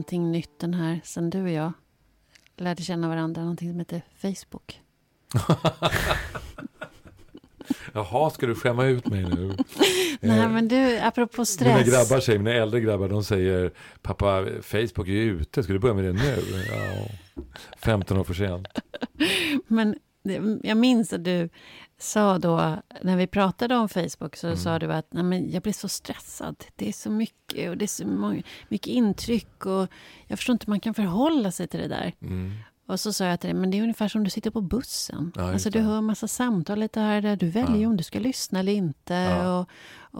[0.00, 1.72] Någonting nytt den här, sen du och jag
[2.56, 4.80] lärde känna varandra, någonting som heter Facebook.
[7.92, 9.56] Jaha, ska du skämma ut mig nu?
[10.20, 11.86] Nej, men du, apropå stress.
[11.86, 13.72] Mina grabbar säger, mina äldre grabbar, de säger
[14.02, 16.42] pappa, Facebook är ju ute, ska du börja med det nu?
[16.68, 17.06] Ja,
[17.78, 18.68] 15 år för sent.
[19.66, 19.96] Men
[20.62, 21.48] jag minns att du
[22.00, 25.72] sa då, när vi pratade om Facebook, så sa du att Nej, men jag blir
[25.72, 26.64] så stressad.
[26.76, 29.86] Det är så mycket och det är så många, mycket intryck och
[30.26, 32.12] jag förstår inte hur man kan förhålla sig till det där.
[32.22, 32.52] Mm.
[32.86, 35.32] Och så sa jag till dig, men det är ungefär som du sitter på bussen.
[35.36, 37.36] Ja, alltså du hör massa samtal lite här och där.
[37.36, 37.88] Du väljer Ja.
[37.88, 39.14] om du ska lyssna eller inte.
[39.14, 39.58] Ja.
[39.60, 39.68] Och,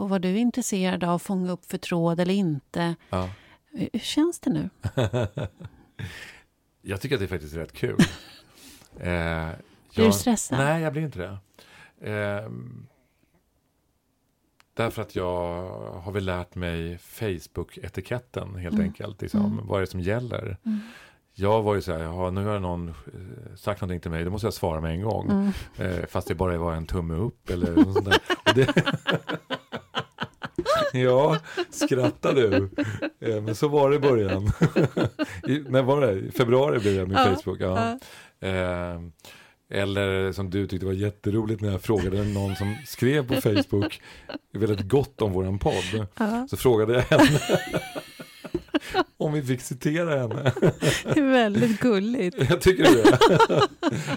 [0.01, 2.95] och vad du är intresserad av, fånga upp för tråd eller inte.
[3.73, 4.71] Hur hur känns det nu?
[6.83, 7.97] Jag tycker att det är faktiskt rätt kul.
[9.01, 10.59] eh, Blir jag- du stressad?
[10.59, 11.39] Nej, jag blir inte det.
[12.01, 12.51] Eh,
[14.75, 15.69] därför att jag
[16.01, 18.87] har väl lärt mig Facebook-etiketten helt Mm.
[18.87, 19.23] enkelt.
[19.23, 19.67] Liksom, Mm.
[19.67, 20.57] Vad är det som gäller?
[20.67, 20.79] Mm.
[21.35, 22.95] jag var ju så här, nu har någon eh,
[23.57, 25.31] sagt någonting till mig, då måste jag svara med en gång.
[25.31, 25.53] Mm.
[25.79, 28.05] Eh, fast det bara var en tumme upp eller något sånt
[28.55, 28.67] där.
[30.93, 31.39] Ja,
[31.71, 32.71] skrattar du.
[33.21, 34.43] Eh, men så var det i början.
[35.49, 36.13] I, när var det?
[36.13, 37.61] I februari blev jag med Ja, Facebook.
[37.61, 37.99] Ja.
[38.49, 39.01] Eh,
[39.71, 44.01] eller som du tyckte var jätteroligt när jag frågade någon som skrev på Facebook
[44.53, 46.07] väldigt gott om våran podd.
[46.19, 47.41] Ja, Så frågade jag henne
[49.17, 50.53] om vi fick citera henne.
[51.15, 52.37] det är väldigt gulligt.
[52.51, 53.19] Jag tycker det.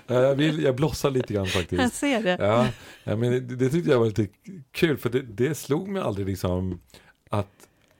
[0.07, 1.95] Ja, jag, vill, jag blossar lite grann Jag faktiskt.
[1.95, 2.37] ser det.
[2.39, 2.67] Ja,
[3.03, 4.27] ja men det, det tyckte jag var lite
[4.71, 6.79] kul för det, det slog mig aldrig liksom
[7.29, 7.47] att,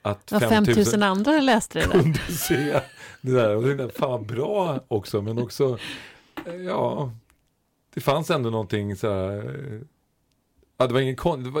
[0.02, 2.02] att Det var 5000 andra läste det där.
[2.02, 2.80] kunde se
[3.20, 3.56] det där.
[3.56, 5.78] Och jag tänkte, fan bra också, men också,
[6.66, 7.12] ja,
[7.94, 9.80] det fanns ändå någonting så här, eh,
[10.76, 11.16] Ja, det, var ingen,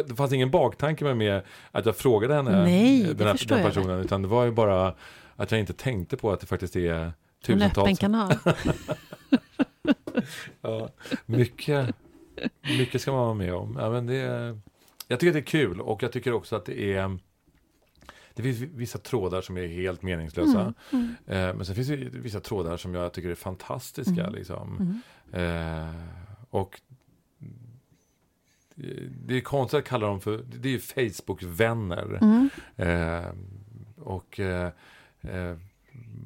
[0.08, 4.00] det, fanns ingen baktanke med, med att jag frågade henne, Nej, den, här, den personen,
[4.00, 4.94] utan det var ju bara
[5.36, 7.02] att jag inte tänkte på att det faktiskt är En
[7.62, 7.98] öppen tusentals.
[7.98, 8.34] kanal.
[10.60, 10.88] Ja,
[11.26, 11.94] mycket,
[12.78, 13.76] mycket ska man vara med om.
[13.80, 14.20] Ja, men det,
[15.08, 17.18] jag tycker det är kul och jag tycker också att det är
[18.34, 20.60] det finns vissa trådar som är helt meningslösa.
[20.60, 24.20] Mm, mm, Eh, men sen finns det vissa trådar som jag tycker är fantastiska.
[24.22, 24.34] Mm.
[24.34, 25.00] Liksom.
[25.32, 25.88] mm.
[25.88, 25.94] Eh,
[26.50, 26.80] och
[28.74, 32.18] det- är konstigt att kalla dem för, det är ju Facebook-vänner.
[32.22, 32.48] Mm.
[32.76, 33.30] Eh,
[33.96, 34.70] och eh,
[35.20, 35.56] eh,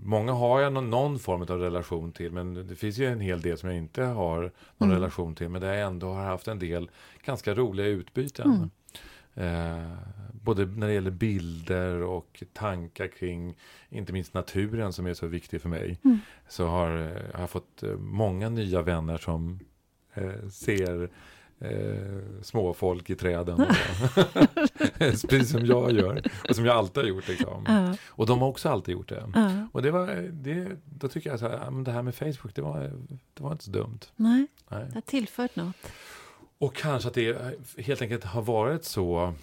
[0.04, 3.40] många har jag någon, någon form av relation till, men det finns ju en hel
[3.40, 4.40] del som jag inte har
[4.78, 4.94] någon Mm.
[4.94, 6.90] relation till, men där jag ändå har haft en del
[7.24, 8.70] ganska roliga utbyten.
[9.34, 9.82] Mm.
[9.84, 9.92] Eh,
[10.48, 13.54] både när det gäller bilder och tankar kring,
[13.90, 16.18] inte minst naturen som är så viktig för mig, Mm.
[16.48, 16.88] så har
[17.34, 19.60] har jag fått eh, många nya vänner som
[20.14, 21.10] eh, ser
[21.58, 23.66] eh, småfolk i träden.
[24.98, 26.22] Precis som jag gör.
[26.48, 27.28] Och som jag alltid har gjort.
[27.28, 27.64] Liksom.
[27.66, 29.24] Ja, Och de har också alltid gjort det.
[29.34, 29.68] ja.
[29.72, 32.80] Och det var, det, då tycker jag men det här med Facebook, det var,
[33.34, 34.00] det var inte så dumt.
[34.16, 34.84] Nej, Nej.
[34.88, 35.76] det har tillfört något.
[36.58, 39.34] Och kanske att det helt enkelt har varit så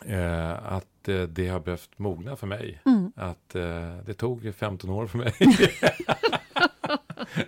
[0.00, 2.80] eh, att eh, det har behövt mogna för mig.
[2.84, 3.12] Mm.
[3.16, 5.32] Att eh, det tog 15 år för mig.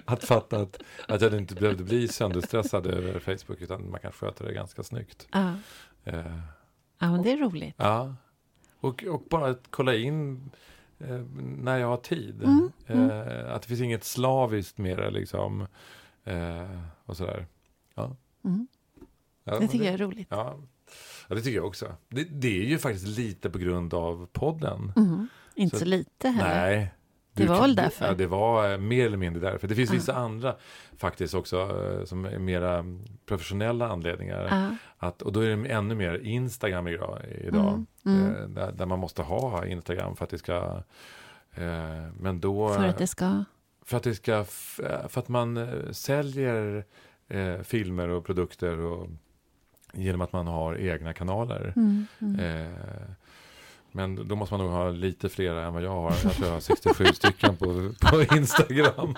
[0.05, 4.45] att fatta att, att jag inte behövde bli sönderstressad över Facebook utan man kan sköta
[4.45, 5.29] det ganska snyggt.
[5.33, 5.55] Ja.
[6.05, 6.39] Eh,
[6.99, 7.75] ja, men det är roligt.
[7.79, 8.15] ja.
[8.81, 10.51] Och, och bara att kolla in
[10.99, 11.21] eh,
[11.59, 12.43] när jag har tid.
[12.43, 13.11] Mm, mm.
[13.11, 15.67] Eh, att det finns inget slaviskt det liksom.
[17.05, 17.47] Och sådär.
[17.95, 18.17] Ja.
[18.45, 18.67] Mm.
[19.45, 20.29] Ja, Det tycker jag är roligt.
[20.31, 20.59] Ja.
[21.29, 21.97] Ja, det tycker jag också.
[22.09, 24.93] Det, det är ju faktiskt lite på grund av podden.
[24.97, 25.29] Mm.
[25.55, 26.77] Inte Så- så, lite heller.
[26.77, 26.95] Nej.
[27.37, 28.07] Det var väl därför?
[28.07, 29.69] Ja, det var eh, mer eller mindre därför.
[29.69, 30.57] Det finns vissa andra
[30.97, 34.49] faktiskt också eh, som är mera mm, professionella anledningar.
[34.51, 34.77] Ja.
[35.09, 37.19] Att, och då är det ännu mer Instagram idag.
[37.45, 38.37] idag Mm, mm.
[38.37, 40.83] eh, där, där man måste ha Instagram för att det ska...
[41.55, 41.65] Eh,
[42.21, 42.69] men då...
[42.69, 43.45] För att det ska...
[43.85, 44.45] för att det ska...
[44.45, 46.85] För att man säljer
[47.29, 49.09] eh, filmer och produkter och,
[49.97, 51.73] genom att man har egna kanaler.
[51.77, 52.41] Mm, mm.
[52.41, 52.73] Eh,
[53.93, 56.11] men då måste man nog ha lite fler än vad jag har.
[56.25, 59.15] Jag tror jag har 67 stycken på, på Instagram.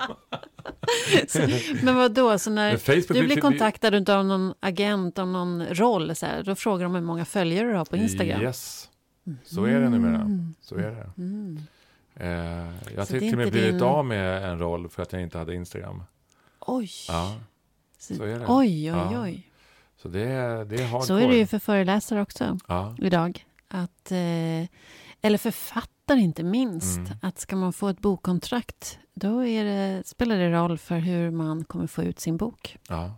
[1.82, 6.16] Men vad då så när Facebook du blir kontaktad av någon agent om någon roll,
[6.16, 8.42] så här, då frågar de hur många följare du har på Instagram?
[8.42, 8.88] Yes,
[9.44, 10.14] så är det numera.
[10.20, 10.54] Mm.
[10.60, 11.10] Så är det.
[11.22, 11.58] Mm.
[12.14, 12.26] Eh,
[12.94, 15.38] jag har till och med blivit din- av med en roll för att jag inte
[15.38, 16.02] hade Instagram.
[16.60, 16.90] Oj.
[17.08, 17.34] Ja,
[17.98, 18.44] så, så är det.
[18.48, 19.22] oj, oj, Ja.
[19.22, 19.45] oj.
[20.06, 21.00] Så det är, det är.
[21.00, 23.46] Så är det ju för föreläsare också Ja, idag.
[23.68, 24.68] Att, eh,
[25.20, 26.96] eller författare inte minst.
[26.98, 27.12] Mm.
[27.22, 31.64] Att ska man få ett bokkontrakt, då är det, spelar det roll för hur man
[31.64, 32.76] kommer få ut sin bok.
[32.88, 33.14] ja,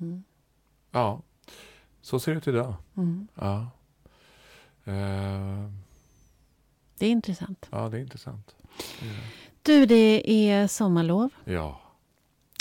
[0.00, 0.24] Mm.
[0.90, 1.22] ja.
[2.00, 2.74] Så ser det ut idag.
[2.96, 3.28] Mm.
[3.34, 3.70] Ja.
[4.84, 5.70] Eh,
[6.98, 7.68] Det är intressant.
[7.70, 8.54] ja, det är intressant.
[9.00, 9.06] Det.
[9.62, 11.30] Du, det är sommarlov.
[11.44, 11.80] Ja,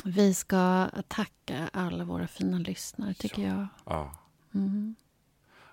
[0.05, 3.67] Vi ska tacka alla våra fina lyssnare, tycker jag.
[3.85, 4.11] ja.
[4.53, 4.95] Mm.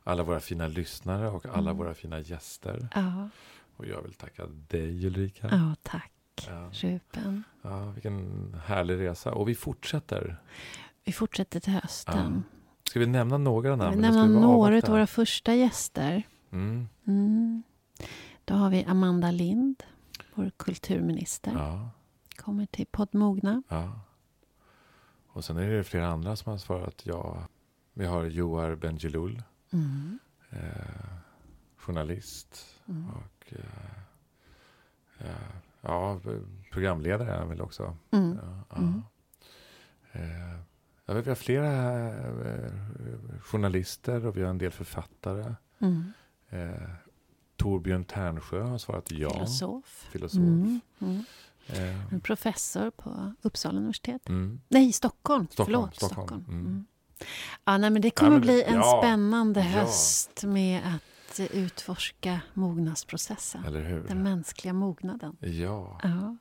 [0.05, 1.77] Alla våra fina lyssnare och alla Mm.
[1.77, 2.89] våra fina gäster.
[2.95, 3.29] Ja.
[3.77, 5.49] Och jag vill tacka dig Ulrika.
[5.51, 6.13] ja, tack.
[6.47, 6.71] Ja.
[6.73, 7.45] Ruben.
[7.63, 9.33] Ja, vilken härlig resa.
[9.35, 10.37] Och vi fortsätter.
[11.05, 12.45] Vi fortsätter till hösten.
[12.89, 13.97] Ska vi nämna några namn?
[14.03, 16.23] Vi bara några av våra första gäster.
[16.51, 16.89] Mm.
[17.07, 17.63] Mm.
[18.45, 19.83] Då har vi Amanda Lind,
[20.35, 21.53] vår kulturminister.
[21.55, 21.91] Ja,
[22.37, 23.63] Kommer till Poddmogna.
[23.69, 24.01] ja.
[25.33, 27.47] Och sen är det flera andra som har svarat ja.
[27.93, 30.19] Vi har Joar Bendjelloul, Mm.
[30.51, 30.59] eh,
[31.77, 33.11] journalist Mm.
[33.11, 33.99] och eh,
[35.19, 35.37] eh,
[35.81, 36.21] ja,
[36.73, 37.97] programledare är han väl också.
[38.11, 38.39] Mm.
[38.43, 38.77] Ja, ja.
[38.77, 39.03] Mm.
[40.13, 42.09] Eh, vet, vi har flera
[42.55, 42.73] eh,
[43.41, 45.55] journalister och vi har en del författare.
[45.79, 46.13] Mm.
[46.49, 46.91] Eh,
[47.57, 49.31] Torbjörn Ternsjö har svarat ja.
[49.31, 50.09] Filosof.
[50.13, 50.81] Filosof.
[51.67, 54.29] Eh, En professor på Uppsala universitet.
[54.29, 54.61] mm.
[54.69, 55.47] Nej, Stockholm.
[55.51, 56.27] Stockholm, Förlåt, Stockholm.
[56.27, 56.45] Stockholm.
[56.49, 56.67] Mm.
[56.67, 56.87] Mm.
[57.65, 59.67] Ja, nej, men det kommer men bli en ja, spännande ja.
[59.67, 63.63] höst med att utforska mognadsprocessen.
[64.09, 65.37] Den mänskliga mognaden.
[65.41, 66.01] Ja.
[66.03, 66.37] Ja.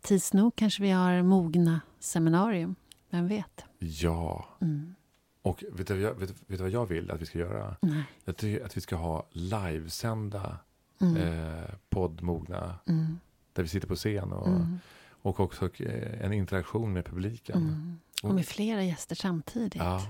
[0.00, 2.74] Tids nog kanske vi har mogna seminarium.
[3.10, 3.64] Vem vet?
[3.78, 4.46] Ja.
[4.60, 4.94] Mm.
[5.42, 7.76] Och vet du, vad jag- vet, vet du vad jag vill att vi ska göra?
[7.80, 8.04] Nej.
[8.24, 10.56] Jag tycker att vi ska ha livesända
[11.00, 11.16] Mm.
[11.16, 12.74] eh, poddmogna.
[12.88, 13.20] Mm.
[13.52, 14.78] Där vi sitter på scen och, Mm.
[15.22, 17.56] och också eh, en interaktion med publiken.
[17.56, 17.98] Mm.
[18.22, 19.74] Och med flera gäster samtidigt.
[19.82, 20.00] Ja,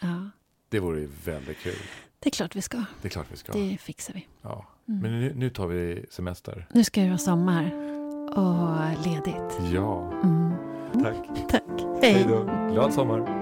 [0.00, 0.30] Ja.
[0.68, 1.74] det vore väldigt kul.
[2.18, 2.76] Det är klart vi ska.
[3.02, 3.52] Det är klart vi ska.
[3.52, 4.26] Det fixar vi.
[4.42, 4.66] Ja.
[4.88, 5.00] Mm.
[5.02, 6.66] Men nu, nu tar vi semester.
[6.72, 7.64] Nu ska det vara sommar
[8.36, 9.60] och ledigt.
[9.74, 10.52] Ja, Mm.
[10.92, 11.48] tack.
[11.50, 11.62] Tack.
[12.02, 12.24] Hej Hej.
[12.28, 12.44] då.
[12.72, 13.39] Glad sommar.